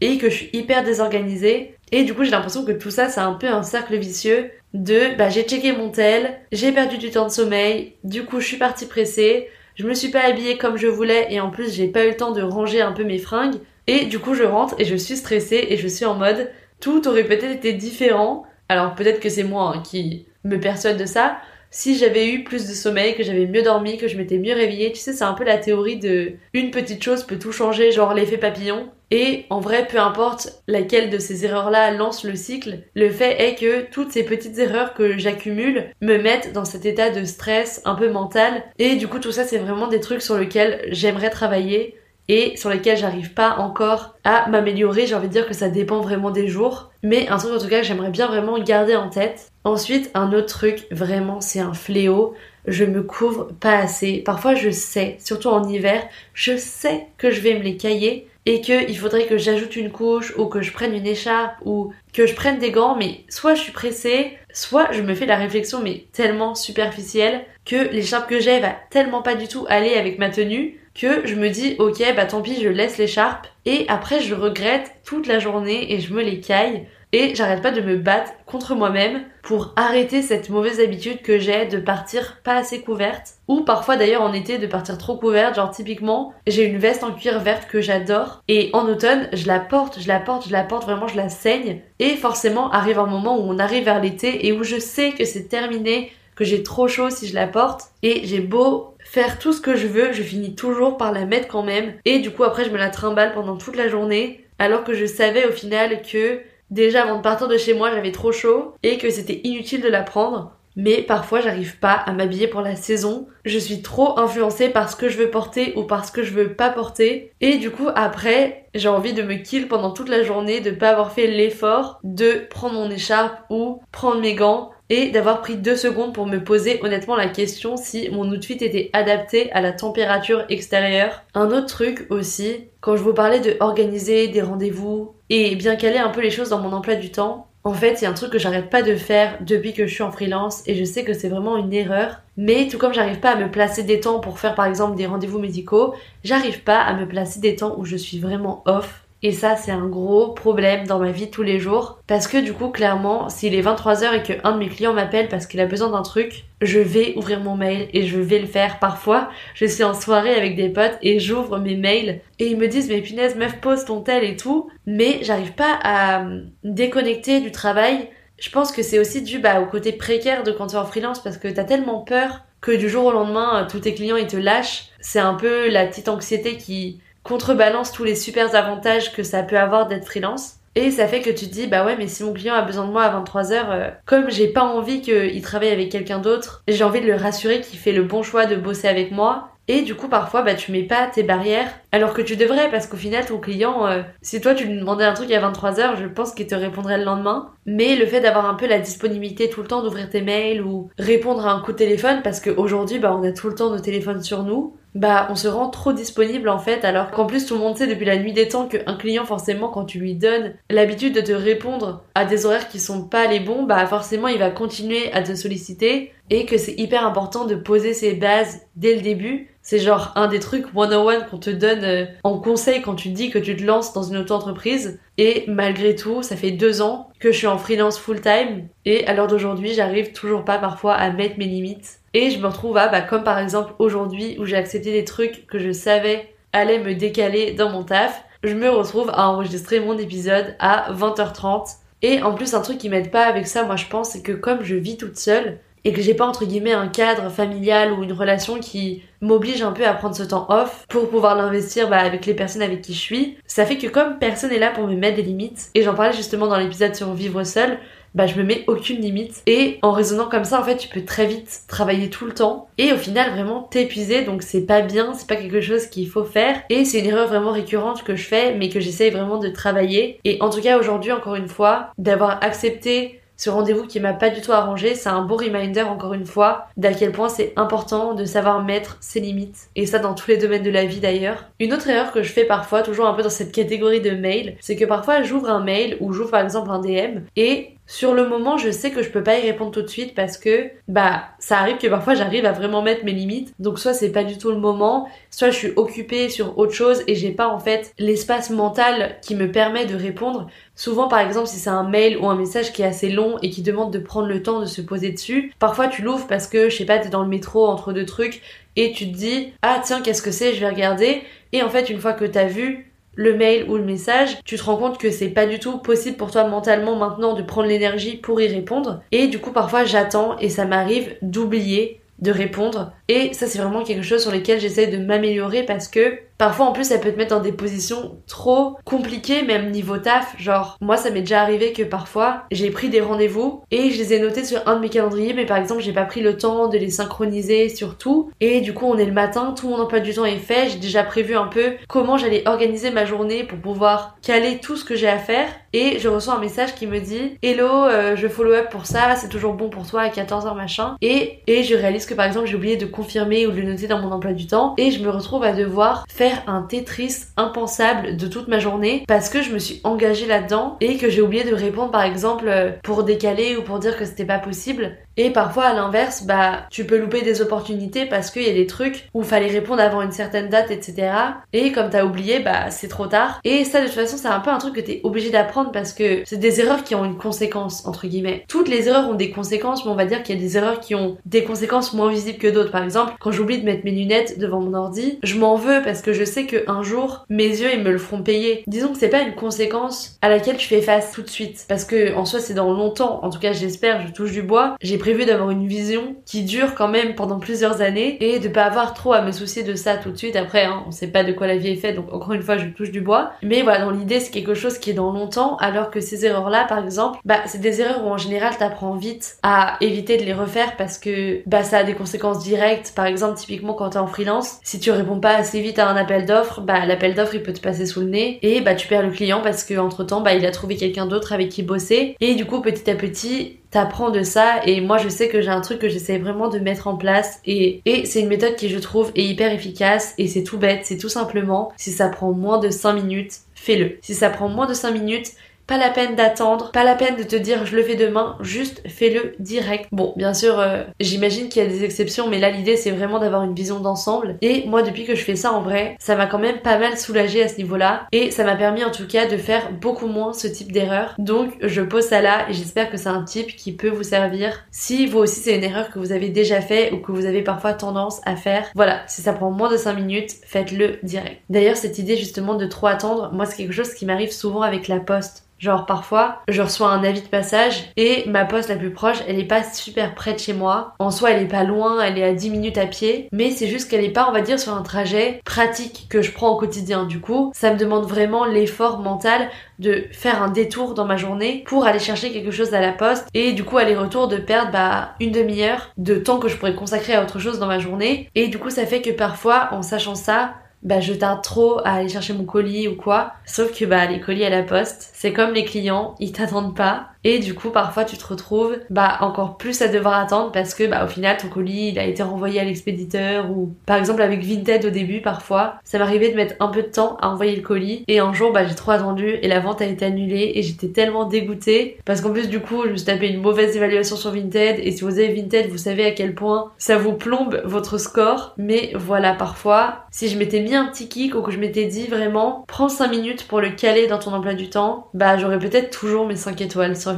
et 0.00 0.16
que 0.16 0.30
je 0.30 0.34
suis 0.34 0.50
hyper 0.54 0.82
désorganisée. 0.82 1.74
Et 1.92 2.04
du 2.04 2.14
coup, 2.14 2.24
j'ai 2.24 2.30
l'impression 2.30 2.64
que 2.64 2.72
tout 2.72 2.90
ça, 2.90 3.08
c'est 3.08 3.20
un 3.20 3.34
peu 3.34 3.48
un 3.48 3.62
cercle 3.62 3.96
vicieux 3.96 4.50
de 4.74 5.16
bah 5.16 5.28
j'ai 5.28 5.42
checké 5.42 5.72
mon 5.72 5.90
tel, 5.90 6.38
j'ai 6.52 6.72
perdu 6.72 6.98
du 6.98 7.10
temps 7.10 7.26
de 7.26 7.30
sommeil, 7.30 7.94
du 8.04 8.24
coup 8.24 8.40
je 8.40 8.46
suis 8.46 8.56
partie 8.58 8.84
pressée, 8.86 9.48
je 9.74 9.86
me 9.86 9.94
suis 9.94 10.10
pas 10.10 10.24
habillée 10.24 10.58
comme 10.58 10.76
je 10.76 10.86
voulais 10.86 11.28
et 11.30 11.40
en 11.40 11.50
plus 11.50 11.72
j'ai 11.72 11.88
pas 11.88 12.04
eu 12.04 12.10
le 12.10 12.16
temps 12.16 12.32
de 12.32 12.42
ranger 12.42 12.82
un 12.82 12.92
peu 12.92 13.04
mes 13.04 13.18
fringues. 13.18 13.56
Et 13.86 14.06
du 14.06 14.18
coup, 14.18 14.34
je 14.34 14.42
rentre 14.42 14.74
et 14.78 14.84
je 14.84 14.96
suis 14.96 15.16
stressée 15.16 15.66
et 15.70 15.76
je 15.76 15.88
suis 15.88 16.04
en 16.04 16.14
mode 16.14 16.50
tout 16.80 17.06
aurait 17.08 17.24
peut-être 17.24 17.44
été 17.44 17.72
différent. 17.72 18.44
Alors 18.68 18.94
peut-être 18.94 19.20
que 19.20 19.28
c'est 19.28 19.44
moi 19.44 19.74
hein, 19.74 19.82
qui 19.82 20.26
me 20.44 20.58
persuade 20.58 20.98
de 20.98 21.06
ça. 21.06 21.38
Si 21.70 21.96
j'avais 21.98 22.28
eu 22.28 22.44
plus 22.44 22.66
de 22.66 22.72
sommeil, 22.72 23.14
que 23.16 23.22
j'avais 23.22 23.46
mieux 23.46 23.62
dormi, 23.62 23.98
que 23.98 24.08
je 24.08 24.16
m'étais 24.16 24.38
mieux 24.38 24.54
réveillée, 24.54 24.92
tu 24.92 25.00
sais, 25.00 25.12
c'est 25.12 25.24
un 25.24 25.34
peu 25.34 25.44
la 25.44 25.58
théorie 25.58 25.98
de 25.98 26.34
une 26.54 26.70
petite 26.70 27.02
chose 27.02 27.24
peut 27.24 27.38
tout 27.38 27.52
changer, 27.52 27.92
genre 27.92 28.14
l'effet 28.14 28.38
papillon. 28.38 28.88
Et 29.10 29.44
en 29.50 29.60
vrai, 29.60 29.86
peu 29.86 29.98
importe 29.98 30.62
laquelle 30.66 31.10
de 31.10 31.18
ces 31.18 31.44
erreurs-là 31.44 31.90
lance 31.90 32.24
le 32.24 32.34
cycle, 32.34 32.78
le 32.94 33.10
fait 33.10 33.42
est 33.42 33.56
que 33.56 33.82
toutes 33.90 34.10
ces 34.10 34.24
petites 34.24 34.58
erreurs 34.58 34.94
que 34.94 35.18
j'accumule 35.18 35.90
me 36.00 36.16
mettent 36.16 36.52
dans 36.52 36.64
cet 36.64 36.86
état 36.86 37.10
de 37.10 37.24
stress 37.24 37.82
un 37.84 37.94
peu 37.94 38.10
mental. 38.10 38.64
Et 38.78 38.96
du 38.96 39.06
coup, 39.06 39.18
tout 39.18 39.32
ça, 39.32 39.44
c'est 39.44 39.58
vraiment 39.58 39.88
des 39.88 40.00
trucs 40.00 40.22
sur 40.22 40.38
lesquels 40.38 40.88
j'aimerais 40.90 41.30
travailler 41.30 41.96
et 42.28 42.56
sur 42.56 42.70
lesquels 42.70 42.96
j'arrive 42.96 43.32
pas 43.34 43.56
encore 43.58 44.16
à 44.24 44.48
m'améliorer. 44.48 45.06
J'ai 45.06 45.14
envie 45.14 45.28
de 45.28 45.32
dire 45.32 45.46
que 45.46 45.54
ça 45.54 45.68
dépend 45.68 46.00
vraiment 46.00 46.30
des 46.30 46.48
jours. 46.48 46.90
Mais 47.02 47.28
un 47.28 47.36
truc 47.36 47.52
en 47.52 47.58
tout 47.58 47.68
cas 47.68 47.80
que 47.80 47.86
j'aimerais 47.86 48.10
bien 48.10 48.26
vraiment 48.26 48.58
garder 48.58 48.96
en 48.96 49.08
tête. 49.08 49.50
Ensuite, 49.64 50.10
un 50.14 50.32
autre 50.32 50.46
truc, 50.48 50.86
vraiment, 50.90 51.40
c'est 51.40 51.60
un 51.60 51.74
fléau. 51.74 52.34
Je 52.66 52.84
me 52.84 53.02
couvre 53.02 53.48
pas 53.60 53.76
assez. 53.78 54.18
Parfois, 54.24 54.54
je 54.54 54.70
sais, 54.70 55.16
surtout 55.24 55.48
en 55.48 55.68
hiver, 55.68 56.02
je 56.34 56.56
sais 56.56 57.06
que 57.18 57.30
je 57.30 57.40
vais 57.40 57.54
me 57.54 57.62
les 57.62 57.76
cailler 57.76 58.28
et 58.46 58.60
qu'il 58.60 58.96
faudrait 58.96 59.26
que 59.26 59.38
j'ajoute 59.38 59.74
une 59.76 59.90
couche 59.90 60.32
ou 60.38 60.46
que 60.46 60.62
je 60.62 60.72
prenne 60.72 60.94
une 60.94 61.06
écharpe 61.06 61.56
ou 61.64 61.92
que 62.12 62.26
je 62.26 62.34
prenne 62.34 62.58
des 62.58 62.70
gants, 62.70 62.96
mais 62.96 63.24
soit 63.28 63.56
je 63.56 63.60
suis 63.60 63.72
pressée, 63.72 64.38
soit 64.52 64.92
je 64.92 65.02
me 65.02 65.14
fais 65.14 65.26
la 65.26 65.36
réflexion 65.36 65.80
mais 65.82 66.06
tellement 66.12 66.54
superficielle 66.54 67.44
que 67.64 67.90
l'écharpe 67.90 68.30
que 68.30 68.38
j'ai 68.38 68.60
va 68.60 68.74
tellement 68.90 69.20
pas 69.20 69.34
du 69.34 69.48
tout 69.48 69.66
aller 69.68 69.94
avec 69.94 70.18
ma 70.20 70.30
tenue 70.30 70.78
que 70.96 71.26
je 71.26 71.34
me 71.34 71.50
dis 71.50 71.76
ok 71.78 72.02
bah 72.16 72.24
tant 72.24 72.42
pis 72.42 72.60
je 72.60 72.68
laisse 72.68 72.98
l'écharpe 72.98 73.46
et 73.64 73.84
après 73.88 74.20
je 74.20 74.34
regrette 74.34 74.92
toute 75.04 75.26
la 75.26 75.38
journée 75.38 75.92
et 75.92 76.00
je 76.00 76.12
me 76.12 76.22
les 76.22 76.40
caille 76.40 76.86
et 77.12 77.34
j'arrête 77.34 77.62
pas 77.62 77.70
de 77.70 77.80
me 77.80 77.96
battre 77.96 78.32
contre 78.46 78.74
moi-même 78.74 79.22
pour 79.42 79.72
arrêter 79.76 80.22
cette 80.22 80.50
mauvaise 80.50 80.80
habitude 80.80 81.22
que 81.22 81.38
j'ai 81.38 81.66
de 81.66 81.78
partir 81.78 82.40
pas 82.42 82.56
assez 82.56 82.80
couverte 82.80 83.34
ou 83.46 83.60
parfois 83.60 83.96
d'ailleurs 83.96 84.22
en 84.22 84.32
été 84.32 84.58
de 84.58 84.66
partir 84.66 84.98
trop 84.98 85.16
couverte. 85.16 85.54
Genre 85.54 85.70
typiquement 85.70 86.34
j'ai 86.46 86.64
une 86.64 86.78
veste 86.78 87.04
en 87.04 87.12
cuir 87.12 87.38
verte 87.40 87.68
que 87.68 87.80
j'adore 87.80 88.42
et 88.48 88.70
en 88.72 88.86
automne 88.88 89.28
je 89.32 89.46
la 89.46 89.60
porte 89.60 90.00
je 90.00 90.08
la 90.08 90.18
porte 90.18 90.48
je 90.48 90.52
la 90.52 90.64
porte 90.64 90.84
vraiment 90.84 91.06
je 91.06 91.16
la 91.16 91.28
saigne 91.28 91.80
et 92.00 92.16
forcément 92.16 92.70
arrive 92.70 92.98
un 92.98 93.06
moment 93.06 93.38
où 93.38 93.42
on 93.42 93.58
arrive 93.58 93.84
vers 93.84 94.02
l'été 94.02 94.46
et 94.46 94.52
où 94.52 94.64
je 94.64 94.78
sais 94.78 95.12
que 95.12 95.24
c'est 95.24 95.48
terminé 95.48 96.10
que 96.36 96.44
j'ai 96.44 96.62
trop 96.62 96.86
chaud 96.86 97.10
si 97.10 97.26
je 97.26 97.34
la 97.34 97.48
porte 97.48 97.86
et 98.02 98.24
j'ai 98.24 98.40
beau 98.40 98.94
faire 99.00 99.38
tout 99.38 99.52
ce 99.52 99.60
que 99.60 99.74
je 99.74 99.86
veux, 99.86 100.12
je 100.12 100.22
finis 100.22 100.54
toujours 100.54 100.96
par 100.96 101.12
la 101.12 101.24
mettre 101.24 101.48
quand 101.48 101.62
même 101.64 101.94
et 102.04 102.20
du 102.20 102.30
coup 102.30 102.44
après 102.44 102.64
je 102.64 102.70
me 102.70 102.78
la 102.78 102.90
trimballe 102.90 103.32
pendant 103.32 103.56
toute 103.56 103.76
la 103.76 103.88
journée 103.88 104.44
alors 104.58 104.84
que 104.84 104.94
je 104.94 105.06
savais 105.06 105.46
au 105.46 105.52
final 105.52 106.02
que 106.02 106.40
Déjà 106.70 107.02
avant 107.02 107.18
de 107.18 107.22
partir 107.22 107.48
de 107.48 107.56
chez 107.56 107.74
moi, 107.74 107.90
j'avais 107.92 108.12
trop 108.12 108.32
chaud 108.32 108.74
et 108.82 108.98
que 108.98 109.10
c'était 109.10 109.40
inutile 109.44 109.82
de 109.82 109.88
la 109.88 110.02
prendre. 110.02 110.52
Mais 110.78 111.00
parfois, 111.00 111.40
j'arrive 111.40 111.78
pas 111.78 111.92
à 111.92 112.12
m'habiller 112.12 112.48
pour 112.48 112.60
la 112.60 112.76
saison. 112.76 113.28
Je 113.46 113.58
suis 113.58 113.80
trop 113.80 114.18
influencée 114.18 114.68
par 114.68 114.90
ce 114.90 114.96
que 114.96 115.08
je 115.08 115.16
veux 115.16 115.30
porter 115.30 115.72
ou 115.76 115.84
par 115.84 116.04
ce 116.04 116.12
que 116.12 116.22
je 116.22 116.34
veux 116.34 116.52
pas 116.52 116.68
porter. 116.68 117.32
Et 117.40 117.56
du 117.56 117.70
coup, 117.70 117.88
après, 117.94 118.66
j'ai 118.74 118.88
envie 118.88 119.14
de 119.14 119.22
me 119.22 119.36
kill 119.36 119.68
pendant 119.68 119.92
toute 119.92 120.10
la 120.10 120.22
journée, 120.22 120.60
de 120.60 120.70
pas 120.70 120.90
avoir 120.90 121.12
fait 121.12 121.28
l'effort 121.28 121.98
de 122.04 122.46
prendre 122.50 122.74
mon 122.74 122.90
écharpe 122.90 123.38
ou 123.48 123.80
prendre 123.90 124.20
mes 124.20 124.34
gants 124.34 124.70
et 124.90 125.10
d'avoir 125.10 125.40
pris 125.40 125.56
deux 125.56 125.76
secondes 125.76 126.14
pour 126.14 126.26
me 126.26 126.42
poser 126.42 126.78
honnêtement 126.82 127.16
la 127.16 127.28
question 127.28 127.76
si 127.76 128.08
mon 128.10 128.28
outfit 128.30 128.54
était 128.54 128.90
adapté 128.92 129.50
à 129.52 129.60
la 129.60 129.72
température 129.72 130.44
extérieure. 130.48 131.22
Un 131.34 131.50
autre 131.50 131.66
truc 131.66 132.06
aussi, 132.10 132.68
quand 132.80 132.96
je 132.96 133.02
vous 133.02 133.14
parlais 133.14 133.40
de 133.40 133.56
organiser 133.60 134.28
des 134.28 134.42
rendez-vous 134.42 135.14
et 135.30 135.56
bien 135.56 135.76
caler 135.76 135.98
un 135.98 136.10
peu 136.10 136.20
les 136.20 136.30
choses 136.30 136.50
dans 136.50 136.60
mon 136.60 136.72
emploi 136.72 136.94
du 136.94 137.10
temps, 137.10 137.48
en 137.66 137.74
fait, 137.74 137.96
c'est 137.96 138.06
un 138.06 138.12
truc 138.12 138.30
que 138.30 138.38
j'arrête 138.38 138.70
pas 138.70 138.82
de 138.82 138.94
faire 138.94 139.38
depuis 139.40 139.72
que 139.72 139.88
je 139.88 139.92
suis 139.92 140.04
en 140.04 140.12
freelance 140.12 140.62
et 140.66 140.76
je 140.76 140.84
sais 140.84 141.02
que 141.02 141.14
c'est 141.14 141.28
vraiment 141.28 141.56
une 141.56 141.72
erreur. 141.72 142.20
Mais 142.36 142.68
tout 142.68 142.78
comme 142.78 142.94
j'arrive 142.94 143.18
pas 143.18 143.32
à 143.32 143.36
me 143.36 143.50
placer 143.50 143.82
des 143.82 143.98
temps 143.98 144.20
pour 144.20 144.38
faire 144.38 144.54
par 144.54 144.66
exemple 144.66 144.96
des 144.96 145.06
rendez-vous 145.06 145.40
médicaux, 145.40 145.92
j'arrive 146.22 146.62
pas 146.62 146.78
à 146.78 146.94
me 146.94 147.08
placer 147.08 147.40
des 147.40 147.56
temps 147.56 147.74
où 147.76 147.84
je 147.84 147.96
suis 147.96 148.20
vraiment 148.20 148.62
off 148.66 149.05
et 149.22 149.32
ça, 149.32 149.56
c'est 149.56 149.70
un 149.70 149.86
gros 149.86 150.32
problème 150.32 150.86
dans 150.86 150.98
ma 150.98 151.10
vie 151.10 151.30
tous 151.30 151.42
les 151.42 151.58
jours. 151.58 151.98
Parce 152.06 152.28
que 152.28 152.36
du 152.38 152.52
coup, 152.52 152.68
clairement, 152.68 153.28
s'il 153.28 153.54
est 153.54 153.62
23h 153.62 154.14
et 154.14 154.22
que 154.22 154.32
un 154.44 154.52
de 154.52 154.58
mes 154.58 154.68
clients 154.68 154.92
m'appelle 154.92 155.28
parce 155.28 155.46
qu'il 155.46 155.60
a 155.60 155.66
besoin 155.66 155.90
d'un 155.90 156.02
truc, 156.02 156.44
je 156.60 156.78
vais 156.78 157.14
ouvrir 157.16 157.40
mon 157.40 157.56
mail 157.56 157.88
et 157.92 158.06
je 158.06 158.18
vais 158.18 158.38
le 158.38 158.46
faire. 158.46 158.78
Parfois, 158.78 159.30
je 159.54 159.64
suis 159.64 159.84
en 159.84 159.94
soirée 159.94 160.34
avec 160.34 160.54
des 160.54 160.68
potes 160.68 160.98
et 161.02 161.18
j'ouvre 161.18 161.58
mes 161.58 161.76
mails 161.76 162.20
et 162.38 162.46
ils 162.46 162.58
me 162.58 162.68
disent, 162.68 162.88
mais 162.88 163.00
punaise, 163.00 163.36
meuf, 163.36 163.58
pose 163.60 163.84
ton 163.86 164.02
tel 164.02 164.22
et 164.22 164.36
tout. 164.36 164.68
Mais 164.86 165.18
j'arrive 165.22 165.52
pas 165.52 165.78
à 165.82 166.22
me 166.22 166.44
déconnecter 166.64 167.40
du 167.40 167.50
travail. 167.50 168.10
Je 168.38 168.50
pense 168.50 168.70
que 168.70 168.82
c'est 168.82 168.98
aussi 168.98 169.22
dû 169.22 169.38
bah, 169.38 169.60
au 169.60 169.66
côté 169.66 169.92
précaire 169.92 170.42
de 170.42 170.52
quand 170.52 170.66
tu 170.66 170.74
es 170.76 170.78
en 170.78 170.84
freelance 170.84 171.22
parce 171.22 171.38
que 171.38 171.48
t'as 171.48 171.64
tellement 171.64 172.00
peur 172.00 172.42
que 172.60 172.72
du 172.72 172.88
jour 172.88 173.06
au 173.06 173.12
lendemain, 173.12 173.66
tous 173.70 173.80
tes 173.80 173.94
clients 173.94 174.16
ils 174.16 174.26
te 174.26 174.36
lâchent. 174.36 174.90
C'est 175.00 175.20
un 175.20 175.34
peu 175.34 175.70
la 175.70 175.86
petite 175.86 176.08
anxiété 176.08 176.56
qui 176.56 177.00
contrebalance 177.26 177.92
tous 177.92 178.04
les 178.04 178.14
super 178.14 178.54
avantages 178.54 179.12
que 179.12 179.22
ça 179.22 179.42
peut 179.42 179.58
avoir 179.58 179.86
d'être 179.86 180.06
freelance. 180.06 180.54
Et 180.74 180.90
ça 180.90 181.08
fait 181.08 181.22
que 181.22 181.30
tu 181.30 181.46
te 181.46 181.52
dis, 181.52 181.66
bah 181.66 181.86
ouais, 181.86 181.96
mais 181.96 182.06
si 182.06 182.22
mon 182.22 182.34
client 182.34 182.54
a 182.54 182.60
besoin 182.60 182.86
de 182.86 182.92
moi 182.92 183.04
à 183.04 183.20
23h, 183.20 183.52
euh, 183.70 183.90
comme 184.04 184.30
j'ai 184.30 184.48
pas 184.48 184.62
envie 184.62 185.00
qu'il 185.00 185.40
travaille 185.40 185.70
avec 185.70 185.90
quelqu'un 185.90 186.18
d'autre, 186.18 186.62
j'ai 186.68 186.84
envie 186.84 187.00
de 187.00 187.06
le 187.06 187.16
rassurer 187.16 187.62
qu'il 187.62 187.78
fait 187.78 187.92
le 187.92 188.02
bon 188.02 188.22
choix 188.22 188.44
de 188.44 188.56
bosser 188.56 188.86
avec 188.86 189.10
moi. 189.10 189.48
Et 189.68 189.82
du 189.82 189.94
coup, 189.94 190.08
parfois, 190.08 190.42
bah, 190.42 190.54
tu 190.54 190.72
mets 190.72 190.82
pas 190.82 191.06
tes 191.06 191.22
barrières, 191.22 191.72
alors 191.96 192.12
que 192.12 192.20
tu 192.20 192.36
devrais, 192.36 192.70
parce 192.70 192.86
qu'au 192.86 192.98
final, 192.98 193.24
ton 193.24 193.38
client, 193.38 193.86
euh, 193.86 194.02
si 194.20 194.38
toi 194.42 194.52
tu 194.52 194.66
lui 194.66 194.78
demandais 194.78 195.04
un 195.04 195.14
truc 195.14 195.32
à 195.32 195.40
23h, 195.40 195.96
je 195.98 196.06
pense 196.06 196.34
qu'il 196.34 196.46
te 196.46 196.54
répondrait 196.54 196.98
le 196.98 197.04
lendemain. 197.04 197.52
Mais 197.64 197.96
le 197.96 198.04
fait 198.04 198.20
d'avoir 198.20 198.46
un 198.50 198.52
peu 198.52 198.66
la 198.66 198.78
disponibilité 198.78 199.48
tout 199.48 199.62
le 199.62 199.66
temps 199.66 199.82
d'ouvrir 199.82 200.10
tes 200.10 200.20
mails 200.20 200.60
ou 200.60 200.90
répondre 200.98 201.46
à 201.46 201.52
un 201.52 201.60
coup 201.62 201.72
de 201.72 201.78
téléphone, 201.78 202.20
parce 202.22 202.40
qu'aujourd'hui, 202.40 202.98
bah, 202.98 203.16
on 203.18 203.26
a 203.26 203.32
tout 203.32 203.48
le 203.48 203.54
temps 203.54 203.70
nos 203.70 203.78
téléphones 203.78 204.22
sur 204.22 204.42
nous, 204.42 204.76
bah 204.94 205.26
on 205.30 205.34
se 205.34 205.46
rend 205.46 205.68
trop 205.68 205.92
disponible 205.92 206.48
en 206.48 206.58
fait. 206.58 206.84
Alors 206.84 207.10
qu'en 207.10 207.26
plus 207.26 207.44
tout 207.44 207.54
le 207.54 207.60
monde 207.60 207.76
sait 207.76 207.86
depuis 207.86 208.06
la 208.06 208.16
nuit 208.16 208.32
des 208.32 208.48
temps 208.48 208.66
qu'un 208.66 208.96
client 208.96 209.26
forcément 209.26 209.68
quand 209.68 209.84
tu 209.84 209.98
lui 209.98 210.14
donnes 210.14 210.54
l'habitude 210.70 211.14
de 211.14 211.20
te 211.20 211.32
répondre 211.32 212.02
à 212.14 212.24
des 212.24 212.46
horaires 212.46 212.68
qui 212.68 212.80
sont 212.80 213.04
pas 213.04 213.26
les 213.26 213.40
bons 213.40 213.64
bah 213.64 213.84
forcément 213.86 214.28
il 214.28 214.38
va 214.38 214.50
continuer 214.50 215.12
à 215.12 215.22
te 215.22 215.34
solliciter. 215.34 216.12
Et 216.28 216.44
que 216.44 216.58
c'est 216.58 216.72
hyper 216.72 217.06
important 217.06 217.44
de 217.44 217.54
poser 217.54 217.94
ses 217.94 218.14
bases 218.14 218.62
dès 218.74 218.96
le 218.96 219.00
début 219.00 219.48
c'est 219.66 219.80
genre 219.80 220.12
un 220.14 220.28
des 220.28 220.38
trucs 220.38 220.66
one-on-one 220.76 221.26
qu'on 221.28 221.38
te 221.38 221.50
donne 221.50 221.82
euh, 221.82 222.06
en 222.22 222.38
conseil 222.38 222.82
quand 222.82 222.94
tu 222.94 223.08
dis 223.08 223.30
que 223.30 223.38
tu 223.40 223.56
te 223.56 223.64
lances 223.64 223.92
dans 223.92 224.04
une 224.04 224.18
auto-entreprise. 224.18 225.00
Et 225.18 225.42
malgré 225.48 225.96
tout, 225.96 226.22
ça 226.22 226.36
fait 226.36 226.52
deux 226.52 226.82
ans 226.82 227.10
que 227.18 227.32
je 227.32 227.38
suis 227.38 227.48
en 227.48 227.58
freelance 227.58 227.98
full-time. 227.98 228.68
Et 228.84 229.04
à 229.08 229.12
l'heure 229.12 229.26
d'aujourd'hui, 229.26 229.74
j'arrive 229.74 230.12
toujours 230.12 230.44
pas 230.44 230.58
parfois 230.58 230.94
à 230.94 231.10
mettre 231.10 231.36
mes 231.38 231.46
limites. 231.46 231.98
Et 232.14 232.30
je 232.30 232.38
me 232.38 232.46
retrouve 232.46 232.76
à, 232.76 232.86
bah, 232.86 233.00
comme 233.00 233.24
par 233.24 233.40
exemple 233.40 233.72
aujourd'hui 233.80 234.36
où 234.38 234.44
j'ai 234.44 234.54
accepté 234.54 234.92
des 234.92 235.04
trucs 235.04 235.48
que 235.48 235.58
je 235.58 235.72
savais 235.72 236.32
allaient 236.52 236.78
me 236.78 236.94
décaler 236.94 237.50
dans 237.50 237.68
mon 237.68 237.82
taf, 237.82 238.22
je 238.44 238.54
me 238.54 238.70
retrouve 238.70 239.10
à 239.10 239.28
enregistrer 239.28 239.80
mon 239.80 239.98
épisode 239.98 240.54
à 240.60 240.92
20h30. 240.92 241.78
Et 242.02 242.22
en 242.22 242.34
plus, 242.34 242.54
un 242.54 242.60
truc 242.60 242.78
qui 242.78 242.88
m'aide 242.88 243.10
pas 243.10 243.24
avec 243.24 243.48
ça, 243.48 243.64
moi 243.64 243.74
je 243.74 243.86
pense, 243.86 244.10
c'est 244.10 244.22
que 244.22 244.30
comme 244.30 244.62
je 244.62 244.76
vis 244.76 244.96
toute 244.96 245.16
seule, 245.16 245.58
et 245.86 245.92
que 245.92 246.02
j'ai 246.02 246.14
pas 246.14 246.26
entre 246.26 246.44
guillemets 246.44 246.72
un 246.72 246.88
cadre 246.88 247.30
familial 247.30 247.92
ou 247.92 248.02
une 248.02 248.12
relation 248.12 248.58
qui 248.58 249.04
m'oblige 249.20 249.62
un 249.62 249.70
peu 249.70 249.86
à 249.86 249.94
prendre 249.94 250.16
ce 250.16 250.24
temps 250.24 250.46
off 250.48 250.84
pour 250.88 251.08
pouvoir 251.08 251.36
l'investir 251.36 251.88
bah, 251.88 251.98
avec 251.98 252.26
les 252.26 252.34
personnes 252.34 252.62
avec 252.62 252.82
qui 252.82 252.92
je 252.92 252.98
suis, 252.98 253.38
ça 253.46 253.64
fait 253.64 253.78
que 253.78 253.86
comme 253.86 254.18
personne 254.18 254.50
est 254.50 254.58
là 254.58 254.72
pour 254.72 254.88
me 254.88 254.96
mettre 254.96 255.14
des 255.14 255.22
limites, 255.22 255.70
et 255.76 255.82
j'en 255.82 255.94
parlais 255.94 256.12
justement 256.12 256.48
dans 256.48 256.58
l'épisode 256.58 256.96
sur 256.96 257.14
vivre 257.14 257.44
seul, 257.44 257.78
bah 258.16 258.26
je 258.26 258.34
me 258.34 258.42
mets 258.42 258.64
aucune 258.66 259.00
limite. 259.00 259.42
Et 259.46 259.78
en 259.82 259.92
raisonnant 259.92 260.26
comme 260.26 260.44
ça 260.44 260.58
en 260.58 260.64
fait 260.64 260.76
tu 260.76 260.88
peux 260.88 261.04
très 261.04 261.26
vite 261.26 261.60
travailler 261.68 262.10
tout 262.10 262.24
le 262.24 262.32
temps 262.32 262.68
et 262.78 262.92
au 262.92 262.96
final 262.96 263.30
vraiment 263.30 263.62
t'épuiser. 263.62 264.22
Donc 264.22 264.42
c'est 264.42 264.62
pas 264.62 264.80
bien 264.80 265.14
c'est 265.14 265.28
pas 265.28 265.36
quelque 265.36 265.60
chose 265.60 265.86
qu'il 265.86 266.08
faut 266.08 266.24
faire. 266.24 266.62
Et 266.68 266.84
c'est 266.84 266.98
une 266.98 267.06
erreur 267.06 267.28
vraiment 267.28 267.52
récurrente 267.52 268.02
que 268.02 268.16
je 268.16 268.26
fais 268.26 268.54
mais 268.54 268.70
que 268.70 268.80
j'essaye 268.80 269.10
vraiment 269.10 269.38
de 269.38 269.50
travailler. 269.50 270.18
Et 270.24 270.38
en 270.40 270.50
tout 270.50 270.62
cas 270.62 270.78
aujourd'hui 270.78 271.12
encore 271.12 271.36
une 271.36 271.48
fois 271.48 271.90
d'avoir 271.98 272.42
accepté 272.42 273.20
ce 273.36 273.50
rendez-vous 273.50 273.86
qui 273.86 274.00
m'a 274.00 274.12
pas 274.12 274.30
du 274.30 274.40
tout 274.40 274.52
arrangé, 274.52 274.94
c'est 274.94 275.08
un 275.08 275.22
beau 275.22 275.36
reminder 275.36 275.82
encore 275.82 276.14
une 276.14 276.26
fois 276.26 276.66
d'à 276.76 276.94
quel 276.94 277.12
point 277.12 277.28
c'est 277.28 277.52
important 277.56 278.14
de 278.14 278.24
savoir 278.24 278.64
mettre 278.64 278.96
ses 279.00 279.20
limites. 279.20 279.68
Et 279.76 279.86
ça 279.86 279.98
dans 279.98 280.14
tous 280.14 280.28
les 280.28 280.36
domaines 280.36 280.62
de 280.62 280.70
la 280.70 280.84
vie 280.84 281.00
d'ailleurs. 281.00 281.44
Une 281.60 281.72
autre 281.72 281.88
erreur 281.88 282.12
que 282.12 282.22
je 282.22 282.32
fais 282.32 282.44
parfois, 282.44 282.82
toujours 282.82 283.06
un 283.06 283.14
peu 283.14 283.22
dans 283.22 283.30
cette 283.30 283.52
catégorie 283.52 284.00
de 284.00 284.12
mail, 284.12 284.56
c'est 284.60 284.76
que 284.76 284.84
parfois 284.84 285.22
j'ouvre 285.22 285.50
un 285.50 285.62
mail 285.62 285.96
ou 286.00 286.12
j'ouvre 286.12 286.30
par 286.30 286.40
exemple 286.40 286.70
un 286.70 286.80
DM 286.80 287.22
et 287.36 287.75
sur 287.86 288.14
le 288.14 288.28
moment, 288.28 288.58
je 288.58 288.70
sais 288.70 288.90
que 288.90 289.02
je 289.02 289.10
peux 289.10 289.22
pas 289.22 289.38
y 289.38 289.42
répondre 289.42 289.70
tout 289.70 289.82
de 289.82 289.86
suite 289.86 290.14
parce 290.14 290.38
que 290.38 290.70
bah 290.88 291.24
ça 291.38 291.58
arrive 291.58 291.78
que 291.78 291.86
parfois 291.86 292.14
j'arrive 292.14 292.44
à 292.44 292.52
vraiment 292.52 292.82
mettre 292.82 293.04
mes 293.04 293.12
limites. 293.12 293.54
Donc 293.60 293.78
soit 293.78 293.94
c'est 293.94 294.10
pas 294.10 294.24
du 294.24 294.38
tout 294.38 294.50
le 294.50 294.58
moment, 294.58 295.08
soit 295.30 295.50
je 295.50 295.56
suis 295.56 295.72
occupée 295.76 296.28
sur 296.28 296.58
autre 296.58 296.72
chose 296.72 297.04
et 297.06 297.14
j'ai 297.14 297.30
pas 297.30 297.48
en 297.48 297.60
fait 297.60 297.94
l'espace 297.98 298.50
mental 298.50 299.16
qui 299.22 299.36
me 299.36 299.52
permet 299.52 299.86
de 299.86 299.94
répondre. 299.94 300.48
Souvent 300.74 301.06
par 301.06 301.20
exemple 301.20 301.46
si 301.46 301.58
c'est 301.58 301.70
un 301.70 301.88
mail 301.88 302.18
ou 302.18 302.26
un 302.28 302.34
message 302.34 302.72
qui 302.72 302.82
est 302.82 302.86
assez 302.86 303.08
long 303.08 303.38
et 303.42 303.50
qui 303.50 303.62
demande 303.62 303.92
de 303.92 304.00
prendre 304.00 304.26
le 304.26 304.42
temps 304.42 304.60
de 304.60 304.66
se 304.66 304.80
poser 304.80 305.10
dessus, 305.12 305.52
parfois 305.60 305.86
tu 305.86 306.02
l'ouvres 306.02 306.26
parce 306.26 306.48
que 306.48 306.68
je 306.68 306.76
sais 306.76 306.86
pas, 306.86 306.98
t'es 306.98 307.08
dans 307.08 307.22
le 307.22 307.28
métro 307.28 307.66
entre 307.66 307.92
deux 307.92 308.06
trucs 308.06 308.42
et 308.74 308.92
tu 308.92 309.10
te 309.10 309.16
dis 309.16 309.52
ah 309.62 309.80
tiens 309.84 310.02
qu'est-ce 310.02 310.22
que 310.22 310.32
c'est, 310.32 310.54
je 310.54 310.60
vais 310.60 310.68
regarder 310.68 311.22
et 311.52 311.62
en 311.62 311.70
fait 311.70 311.88
une 311.88 312.00
fois 312.00 312.14
que 312.14 312.24
t'as 312.24 312.46
vu 312.46 312.90
le 313.16 313.34
mail 313.34 313.68
ou 313.68 313.76
le 313.76 313.84
message, 313.84 314.38
tu 314.44 314.56
te 314.56 314.62
rends 314.62 314.76
compte 314.76 314.98
que 314.98 315.10
c'est 315.10 315.28
pas 315.28 315.46
du 315.46 315.58
tout 315.58 315.78
possible 315.78 316.16
pour 316.16 316.30
toi 316.30 316.44
mentalement 316.44 316.96
maintenant 316.96 317.34
de 317.34 317.42
prendre 317.42 317.68
l'énergie 317.68 318.16
pour 318.16 318.40
y 318.40 318.46
répondre. 318.46 319.02
Et 319.10 319.26
du 319.26 319.38
coup, 319.40 319.52
parfois, 319.52 319.84
j'attends 319.84 320.38
et 320.38 320.48
ça 320.48 320.66
m'arrive 320.66 321.16
d'oublier 321.22 322.00
de 322.20 322.30
répondre. 322.30 322.92
Et 323.08 323.32
ça, 323.34 323.46
c'est 323.46 323.58
vraiment 323.58 323.82
quelque 323.82 324.04
chose 324.04 324.22
sur 324.22 324.32
lequel 324.32 324.60
j'essaie 324.60 324.86
de 324.86 324.98
m'améliorer 324.98 325.64
parce 325.64 325.88
que 325.88 326.18
parfois 326.38 326.66
en 326.66 326.72
plus 326.72 326.84
ça 326.84 326.98
peut 326.98 327.12
te 327.12 327.16
mettre 327.16 327.34
dans 327.34 327.42
des 327.42 327.52
positions 327.52 328.18
trop 328.26 328.76
compliquées 328.84 329.42
même 329.42 329.70
niveau 329.70 329.98
taf. 329.98 330.34
Genre 330.38 330.76
moi 330.80 330.96
ça 330.96 331.10
m'est 331.10 331.20
déjà 331.20 331.42
arrivé 331.42 331.72
que 331.72 331.82
parfois 331.82 332.44
j'ai 332.50 332.70
pris 332.70 332.88
des 332.88 333.00
rendez-vous 333.00 333.62
et 333.70 333.90
je 333.90 333.98
les 333.98 334.14
ai 334.14 334.20
notés 334.20 334.44
sur 334.44 334.66
un 334.66 334.76
de 334.76 334.80
mes 334.80 334.88
calendriers 334.88 335.34
mais 335.34 335.46
par 335.46 335.56
exemple 335.56 335.82
j'ai 335.82 335.92
pas 335.92 336.04
pris 336.04 336.20
le 336.20 336.36
temps 336.36 336.68
de 336.68 336.78
les 336.78 336.90
synchroniser 336.90 337.68
sur 337.68 337.96
tout 337.98 338.30
et 338.40 338.60
du 338.60 338.74
coup 338.74 338.86
on 338.86 338.98
est 338.98 339.04
le 339.04 339.12
matin, 339.12 339.54
tout 339.56 339.68
mon 339.68 339.80
emploi 339.80 340.00
du 340.00 340.14
temps 340.14 340.24
est 340.24 340.38
fait, 340.38 340.68
j'ai 340.68 340.78
déjà 340.78 341.02
prévu 341.02 341.36
un 341.36 341.46
peu 341.46 341.74
comment 341.88 342.18
j'allais 342.18 342.46
organiser 342.46 342.90
ma 342.90 343.04
journée 343.04 343.44
pour 343.44 343.58
pouvoir 343.58 344.16
caler 344.22 344.58
tout 344.58 344.76
ce 344.76 344.84
que 344.84 344.94
j'ai 344.94 345.08
à 345.08 345.18
faire 345.18 345.48
et 345.72 345.98
je 345.98 346.08
reçois 346.08 346.34
un 346.34 346.40
message 346.40 346.74
qui 346.74 346.86
me 346.86 347.00
dit 347.00 347.38
Hello, 347.42 347.68
euh, 347.68 348.16
je 348.16 348.28
follow 348.28 348.52
up 348.52 348.70
pour 348.70 348.86
ça, 348.86 349.14
c'est 349.16 349.28
toujours 349.28 349.52
bon 349.52 349.68
pour 349.68 349.86
toi 349.86 350.00
à 350.00 350.08
14h 350.08 350.54
machin. 350.54 350.96
Et, 351.02 351.40
et 351.46 351.64
je 351.64 351.74
réalise 351.74 352.06
que 352.06 352.14
par 352.14 352.24
exemple 352.24 352.46
j'ai 352.46 352.56
oublié 352.56 352.76
de 352.76 352.86
confirmer 352.86 353.46
ou 353.46 353.50
de 353.50 353.60
le 353.60 353.70
noter 353.72 353.86
dans 353.86 353.98
mon 353.98 354.10
emploi 354.10 354.32
du 354.32 354.46
temps 354.46 354.74
et 354.78 354.90
je 354.90 355.02
me 355.02 355.10
retrouve 355.10 355.44
à 355.44 355.52
devoir 355.52 356.06
faire 356.08 356.25
un 356.46 356.62
Tetris 356.62 357.26
impensable 357.36 358.16
de 358.16 358.26
toute 358.26 358.48
ma 358.48 358.58
journée 358.58 359.04
parce 359.08 359.28
que 359.28 359.42
je 359.42 359.52
me 359.52 359.58
suis 359.58 359.80
engagée 359.84 360.26
là-dedans 360.26 360.76
et 360.80 360.96
que 360.96 361.10
j'ai 361.10 361.22
oublié 361.22 361.44
de 361.44 361.54
répondre 361.54 361.90
par 361.90 362.02
exemple 362.02 362.46
euh, 362.48 362.72
pour 362.82 363.04
décaler 363.04 363.56
ou 363.56 363.62
pour 363.62 363.78
dire 363.78 363.96
que 363.96 364.04
c'était 364.04 364.24
pas 364.24 364.38
possible. 364.38 364.96
Et 365.16 365.30
parfois, 365.30 365.64
à 365.64 365.74
l'inverse, 365.74 366.24
bah, 366.24 366.66
tu 366.70 366.84
peux 366.84 366.98
louper 366.98 367.22
des 367.22 367.40
opportunités 367.40 368.06
parce 368.06 368.30
qu'il 368.30 368.42
y 368.42 368.50
a 368.50 368.54
des 368.54 368.66
trucs 368.66 369.08
où 369.14 369.22
fallait 369.22 369.46
répondre 369.48 369.80
avant 369.80 370.02
une 370.02 370.12
certaine 370.12 370.48
date, 370.48 370.70
etc. 370.70 371.08
Et 371.52 371.72
comme 371.72 371.90
t'as 371.90 372.04
oublié, 372.04 372.40
bah, 372.40 372.70
c'est 372.70 372.88
trop 372.88 373.06
tard. 373.06 373.40
Et 373.44 373.64
ça, 373.64 373.80
de 373.80 373.86
toute 373.86 373.94
façon, 373.94 374.16
c'est 374.16 374.28
un 374.28 374.40
peu 374.40 374.50
un 374.50 374.58
truc 374.58 374.74
que 374.74 374.80
t'es 374.80 375.00
obligé 375.04 375.30
d'apprendre 375.30 375.72
parce 375.72 375.92
que 375.92 376.22
c'est 376.24 376.38
des 376.38 376.60
erreurs 376.60 376.84
qui 376.84 376.94
ont 376.94 377.04
une 377.04 377.16
conséquence, 377.16 377.86
entre 377.86 378.06
guillemets. 378.06 378.44
Toutes 378.48 378.68
les 378.68 378.88
erreurs 378.88 379.08
ont 379.08 379.14
des 379.14 379.30
conséquences, 379.30 379.84
mais 379.84 379.90
on 379.90 379.96
va 379.96 380.04
dire 380.04 380.22
qu'il 380.22 380.34
y 380.34 380.38
a 380.38 380.40
des 380.40 380.56
erreurs 380.56 380.80
qui 380.80 380.94
ont 380.94 381.16
des 381.24 381.44
conséquences 381.44 381.94
moins 381.94 382.10
visibles 382.10 382.38
que 382.38 382.48
d'autres. 382.48 382.70
Par 382.70 382.82
exemple, 382.82 383.14
quand 383.20 383.32
j'oublie 383.32 383.58
de 383.58 383.64
mettre 383.64 383.84
mes 383.84 383.92
lunettes 383.92 384.38
devant 384.38 384.60
mon 384.60 384.74
ordi, 384.74 385.18
je 385.22 385.38
m'en 385.38 385.56
veux 385.56 385.82
parce 385.82 386.02
que 386.02 386.12
je 386.12 386.24
sais 386.24 386.46
qu'un 386.46 386.82
jour, 386.82 387.24
mes 387.28 387.48
yeux, 387.48 387.70
ils 387.72 387.82
me 387.82 387.90
le 387.90 387.98
feront 387.98 388.22
payer. 388.22 388.64
Disons 388.66 388.88
que 388.92 388.98
c'est 388.98 389.08
pas 389.08 389.22
une 389.22 389.34
conséquence 389.34 390.18
à 390.22 390.28
laquelle 390.28 390.56
tu 390.56 390.68
fais 390.68 390.82
face 390.82 391.12
tout 391.12 391.22
de 391.22 391.30
suite. 391.30 391.64
Parce 391.68 391.84
que, 391.84 392.14
en 392.14 392.24
soi, 392.24 392.40
c'est 392.40 392.54
dans 392.54 392.72
longtemps. 392.72 393.20
En 393.24 393.30
tout 393.30 393.38
cas, 393.38 393.52
j'espère, 393.52 394.06
je 394.06 394.12
touche 394.12 394.32
du 394.32 394.42
bois. 394.42 394.76
J'ai 394.82 394.98
prévu 395.06 395.24
d'avoir 395.24 395.52
une 395.52 395.68
vision 395.68 396.16
qui 396.24 396.42
dure 396.42 396.74
quand 396.74 396.88
même 396.88 397.14
pendant 397.14 397.38
plusieurs 397.38 397.80
années 397.80 398.16
et 398.20 398.40
de 398.40 398.48
pas 398.48 398.64
avoir 398.64 398.92
trop 398.92 399.12
à 399.12 399.22
me 399.22 399.30
soucier 399.30 399.62
de 399.62 399.76
ça 399.76 399.96
tout 399.96 400.10
de 400.10 400.16
suite. 400.16 400.34
Après, 400.34 400.64
hein, 400.64 400.82
on 400.88 400.90
sait 400.90 401.06
pas 401.06 401.22
de 401.22 401.30
quoi 401.30 401.46
la 401.46 401.56
vie 401.56 401.68
est 401.68 401.76
faite, 401.76 401.94
donc 401.94 402.12
encore 402.12 402.32
une 402.32 402.42
fois, 402.42 402.58
je 402.58 402.66
touche 402.66 402.90
du 402.90 403.00
bois. 403.00 403.30
Mais 403.40 403.62
voilà, 403.62 403.84
dans 403.84 403.92
l'idée, 403.92 404.18
c'est 404.18 404.32
quelque 404.32 404.54
chose 404.54 404.78
qui 404.78 404.90
est 404.90 404.94
dans 404.94 405.12
longtemps, 405.12 405.58
alors 405.58 405.92
que 405.92 406.00
ces 406.00 406.26
erreurs-là, 406.26 406.64
par 406.68 406.82
exemple, 406.82 407.20
bah, 407.24 407.38
c'est 407.46 407.60
des 407.60 407.80
erreurs 407.80 408.04
où 408.04 408.08
en 408.08 408.18
général, 408.18 408.56
t'apprends 408.56 408.96
vite 408.96 409.36
à 409.44 409.76
éviter 409.80 410.16
de 410.16 410.24
les 410.24 410.32
refaire 410.32 410.74
parce 410.76 410.98
que 410.98 411.40
bah, 411.46 411.62
ça 411.62 411.78
a 411.78 411.84
des 411.84 411.94
conséquences 411.94 412.42
directes. 412.42 412.92
Par 412.96 413.06
exemple, 413.06 413.38
typiquement 413.38 413.74
quand 413.74 413.90
t'es 413.90 413.98
en 413.98 414.08
freelance, 414.08 414.58
si 414.64 414.80
tu 414.80 414.90
réponds 414.90 415.20
pas 415.20 415.36
assez 415.36 415.60
vite 415.60 415.78
à 415.78 415.88
un 415.88 415.94
appel 415.94 416.26
d'offres, 416.26 416.62
bah, 416.62 416.84
l'appel 416.84 417.14
d'offres, 417.14 417.36
il 417.36 417.44
peut 417.44 417.52
te 417.52 417.60
passer 417.60 417.86
sous 417.86 418.00
le 418.00 418.06
nez 418.06 418.40
et 418.42 418.60
bah, 418.60 418.74
tu 418.74 418.88
perds 418.88 419.04
le 419.04 419.12
client 419.12 419.40
parce 419.40 419.62
que 419.62 419.78
entre 419.78 420.02
temps, 420.02 420.20
bah, 420.20 420.34
il 420.34 420.44
a 420.44 420.50
trouvé 420.50 420.74
quelqu'un 420.74 421.06
d'autre 421.06 421.32
avec 421.32 421.50
qui 421.50 421.62
bosser 421.62 422.16
et 422.20 422.34
du 422.34 422.44
coup, 422.44 422.60
petit 422.60 422.90
à 422.90 422.96
petit, 422.96 423.60
t'apprends 423.70 424.10
de 424.10 424.22
ça. 424.22 424.60
Et 424.64 424.80
moi 424.80 424.98
je 424.98 425.08
sais 425.08 425.28
que 425.28 425.40
j'ai 425.40 425.50
un 425.50 425.60
truc 425.60 425.78
que 425.78 425.88
j'essaie 425.88 426.18
vraiment 426.18 426.48
de 426.48 426.58
mettre 426.58 426.86
en 426.88 426.96
place. 426.96 427.40
Et, 427.44 427.82
et 427.84 428.04
c'est 428.06 428.20
une 428.20 428.28
méthode 428.28 428.56
qui 428.56 428.68
je 428.68 428.78
trouve 428.78 429.12
est 429.14 429.24
hyper 429.24 429.52
efficace. 429.52 430.14
Et 430.18 430.28
c'est 430.28 430.44
tout 430.44 430.58
bête, 430.58 430.80
c'est 430.84 430.98
tout 430.98 431.08
simplement 431.08 431.72
si 431.76 431.90
ça 431.92 432.08
prend 432.08 432.32
moins 432.32 432.58
de 432.58 432.70
5 432.70 432.92
minutes, 432.94 433.32
fais-le. 433.54 433.98
Si 434.02 434.14
ça 434.14 434.30
prend 434.30 434.48
moins 434.48 434.66
de 434.66 434.74
5 434.74 434.92
minutes, 434.92 435.32
pas 435.66 435.78
la 435.78 435.90
peine 435.90 436.14
d'attendre, 436.14 436.70
pas 436.72 436.84
la 436.84 436.94
peine 436.94 437.16
de 437.16 437.22
te 437.22 437.36
dire 437.36 437.66
je 437.66 437.76
le 437.76 437.82
fais 437.82 437.96
demain, 437.96 438.36
juste 438.40 438.82
fais-le 438.86 439.34
direct. 439.38 439.88
Bon, 439.92 440.12
bien 440.16 440.34
sûr, 440.34 440.58
euh, 440.58 440.84
j'imagine 441.00 441.48
qu'il 441.48 441.62
y 441.62 441.66
a 441.66 441.68
des 441.68 441.84
exceptions, 441.84 442.28
mais 442.28 442.38
là 442.38 442.50
l'idée 442.50 442.76
c'est 442.76 442.90
vraiment 442.90 443.18
d'avoir 443.18 443.42
une 443.42 443.54
vision 443.54 443.80
d'ensemble. 443.80 444.36
Et 444.42 444.64
moi 444.66 444.82
depuis 444.82 445.04
que 445.04 445.14
je 445.14 445.24
fais 445.24 445.36
ça 445.36 445.52
en 445.52 445.62
vrai, 445.62 445.96
ça 445.98 446.16
m'a 446.16 446.26
quand 446.26 446.38
même 446.38 446.60
pas 446.60 446.78
mal 446.78 446.96
soulagé 446.96 447.42
à 447.42 447.48
ce 447.48 447.56
niveau-là. 447.56 448.06
Et 448.12 448.30
ça 448.30 448.44
m'a 448.44 448.56
permis 448.56 448.84
en 448.84 448.90
tout 448.90 449.06
cas 449.06 449.26
de 449.26 449.36
faire 449.36 449.72
beaucoup 449.72 450.06
moins 450.06 450.32
ce 450.32 450.46
type 450.46 450.72
d'erreur. 450.72 451.14
Donc 451.18 451.54
je 451.60 451.82
pose 451.82 452.04
ça 452.04 452.20
là 452.20 452.46
et 452.48 452.52
j'espère 452.52 452.90
que 452.90 452.96
c'est 452.96 453.08
un 453.08 453.24
type 453.24 453.56
qui 453.56 453.72
peut 453.72 453.90
vous 453.90 454.04
servir. 454.04 454.64
Si 454.70 455.06
vous 455.06 455.18
aussi 455.18 455.40
c'est 455.40 455.56
une 455.56 455.64
erreur 455.64 455.90
que 455.90 455.98
vous 455.98 456.12
avez 456.12 456.28
déjà 456.28 456.60
fait 456.60 456.92
ou 456.92 456.98
que 456.98 457.12
vous 457.12 457.26
avez 457.26 457.42
parfois 457.42 457.74
tendance 457.74 458.20
à 458.24 458.36
faire, 458.36 458.70
voilà, 458.74 459.02
si 459.08 459.22
ça 459.22 459.32
prend 459.32 459.50
moins 459.50 459.70
de 459.70 459.76
5 459.76 459.94
minutes, 459.94 460.30
faites-le 460.44 460.98
direct. 461.02 461.42
D'ailleurs 461.50 461.76
cette 461.76 461.98
idée 461.98 462.16
justement 462.16 462.54
de 462.54 462.66
trop 462.66 462.86
attendre, 462.86 463.30
moi 463.32 463.46
c'est 463.46 463.56
quelque 463.56 463.72
chose 463.72 463.94
qui 463.94 464.06
m'arrive 464.06 464.32
souvent 464.32 464.62
avec 464.62 464.88
la 464.88 465.00
poste. 465.00 465.46
Genre 465.58 465.86
parfois, 465.86 466.42
je 466.48 466.60
reçois 466.62 466.90
un 466.90 467.02
avis 467.02 467.22
de 467.22 467.28
passage 467.28 467.90
et 467.96 468.24
ma 468.28 468.44
poste 468.44 468.68
la 468.68 468.76
plus 468.76 468.92
proche, 468.92 469.18
elle 469.26 469.38
est 469.38 469.44
pas 469.44 469.62
super 469.62 470.14
près 470.14 470.34
de 470.34 470.38
chez 470.38 470.52
moi. 470.52 470.94
En 470.98 471.10
soi, 471.10 471.30
elle 471.30 471.42
est 471.42 471.48
pas 471.48 471.64
loin, 471.64 472.02
elle 472.02 472.18
est 472.18 472.24
à 472.24 472.34
10 472.34 472.50
minutes 472.50 472.78
à 472.78 472.86
pied, 472.86 473.28
mais 473.32 473.50
c'est 473.50 473.66
juste 473.66 473.90
qu'elle 473.90 474.04
est 474.04 474.10
pas, 474.10 474.28
on 474.28 474.32
va 474.32 474.42
dire, 474.42 474.60
sur 474.60 474.74
un 474.74 474.82
trajet 474.82 475.40
pratique 475.44 476.06
que 476.10 476.22
je 476.22 476.32
prends 476.32 476.50
au 476.50 476.56
quotidien. 476.56 477.04
Du 477.04 477.20
coup, 477.20 477.52
ça 477.54 477.72
me 477.72 477.78
demande 477.78 478.06
vraiment 478.06 478.44
l'effort 478.44 478.98
mental 478.98 479.48
de 479.78 480.04
faire 480.12 480.42
un 480.42 480.48
détour 480.48 480.94
dans 480.94 481.04
ma 481.04 481.16
journée 481.16 481.64
pour 481.66 481.86
aller 481.86 481.98
chercher 481.98 482.32
quelque 482.32 482.50
chose 482.50 482.74
à 482.74 482.80
la 482.80 482.92
poste 482.92 483.28
et 483.34 483.52
du 483.52 483.64
coup 483.64 483.78
aller-retour 483.78 484.28
de 484.28 484.36
perdre 484.36 484.72
bah, 484.72 485.14
une 485.20 485.32
demi-heure 485.32 485.92
de 485.96 486.16
temps 486.16 486.38
que 486.38 486.48
je 486.48 486.56
pourrais 486.56 486.74
consacrer 486.74 487.14
à 487.14 487.22
autre 487.22 487.38
chose 487.38 487.58
dans 487.58 487.66
ma 487.66 487.78
journée 487.78 488.30
et 488.34 488.48
du 488.48 488.58
coup 488.58 488.70
ça 488.70 488.86
fait 488.86 489.02
que 489.02 489.10
parfois 489.10 489.68
en 489.72 489.82
sachant 489.82 490.14
ça 490.14 490.54
bah 490.82 491.00
je 491.00 491.12
tarde 491.12 491.42
trop 491.42 491.78
à 491.84 491.94
aller 491.94 492.08
chercher 492.08 492.32
mon 492.32 492.44
colis 492.44 492.88
ou 492.88 492.96
quoi. 492.96 493.32
Sauf 493.44 493.76
que 493.76 493.84
bah 493.84 494.06
les 494.06 494.20
colis 494.20 494.44
à 494.44 494.50
la 494.50 494.62
poste, 494.62 495.10
c'est 495.14 495.32
comme 495.32 495.54
les 495.54 495.64
clients, 495.64 496.14
ils 496.20 496.32
t'attendent 496.32 496.76
pas. 496.76 497.08
Et 497.28 497.40
du 497.40 497.54
coup, 497.54 497.70
parfois, 497.70 498.04
tu 498.04 498.16
te 498.16 498.24
retrouves 498.24 498.78
bah 498.88 499.18
encore 499.20 499.56
plus 499.56 499.82
à 499.82 499.88
devoir 499.88 500.14
attendre 500.14 500.52
parce 500.52 500.74
que 500.74 500.86
bah 500.86 501.04
au 501.04 501.08
final, 501.08 501.36
ton 501.36 501.48
colis 501.48 501.88
il 501.88 501.98
a 501.98 502.04
été 502.04 502.22
renvoyé 502.22 502.60
à 502.60 502.64
l'expéditeur 502.64 503.50
ou 503.50 503.74
par 503.84 503.96
exemple 503.96 504.22
avec 504.22 504.44
Vinted 504.44 504.84
au 504.84 504.90
début, 504.90 505.20
parfois, 505.20 505.74
ça 505.82 505.98
m'arrivait 505.98 506.30
de 506.30 506.36
mettre 506.36 506.54
un 506.60 506.68
peu 506.68 506.82
de 506.82 506.86
temps 506.86 507.16
à 507.20 507.28
envoyer 507.28 507.56
le 507.56 507.62
colis 507.62 508.04
et 508.06 508.20
un 508.20 508.32
jour 508.32 508.52
bah 508.52 508.64
j'ai 508.64 508.76
trop 508.76 508.92
attendu 508.92 509.26
et 509.26 509.48
la 509.48 509.58
vente 509.58 509.82
a 509.82 509.86
été 509.86 510.04
annulée 510.04 510.52
et 510.54 510.62
j'étais 510.62 510.86
tellement 510.86 511.24
dégoûtée 511.24 511.98
parce 512.04 512.20
qu'en 512.20 512.30
plus 512.30 512.48
du 512.48 512.60
coup, 512.60 512.84
je 512.84 512.90
me 512.90 512.96
suis 512.96 513.06
tapé 513.06 513.26
une 513.26 513.40
mauvaise 513.40 513.76
évaluation 513.76 514.14
sur 514.14 514.30
Vinted 514.30 514.78
et 514.78 514.92
si 514.92 515.02
vous 515.02 515.18
avez 515.18 515.34
Vinted, 515.34 515.68
vous 515.68 515.78
savez 515.78 516.06
à 516.06 516.12
quel 516.12 516.32
point 516.32 516.70
ça 516.78 516.96
vous 516.96 517.14
plombe 517.14 517.60
votre 517.64 517.98
score. 517.98 518.54
Mais 518.56 518.92
voilà, 518.94 519.34
parfois, 519.34 520.04
si 520.12 520.28
je 520.28 520.38
m'étais 520.38 520.60
mis 520.60 520.76
un 520.76 520.86
petit 520.86 521.08
kick 521.08 521.34
ou 521.34 521.42
que 521.42 521.50
je 521.50 521.58
m'étais 521.58 521.86
dit 521.86 522.06
vraiment, 522.06 522.64
prends 522.68 522.88
5 522.88 523.08
minutes 523.08 523.48
pour 523.48 523.60
le 523.60 523.70
caler 523.70 524.06
dans 524.06 524.20
ton 524.20 524.32
emploi 524.32 524.54
du 524.54 524.70
temps, 524.70 525.08
bah 525.12 525.36
j'aurais 525.38 525.58
peut-être 525.58 525.90
toujours 525.90 526.24
mes 526.24 526.36
5 526.36 526.60
étoiles 526.60 526.96
sur 526.96 527.15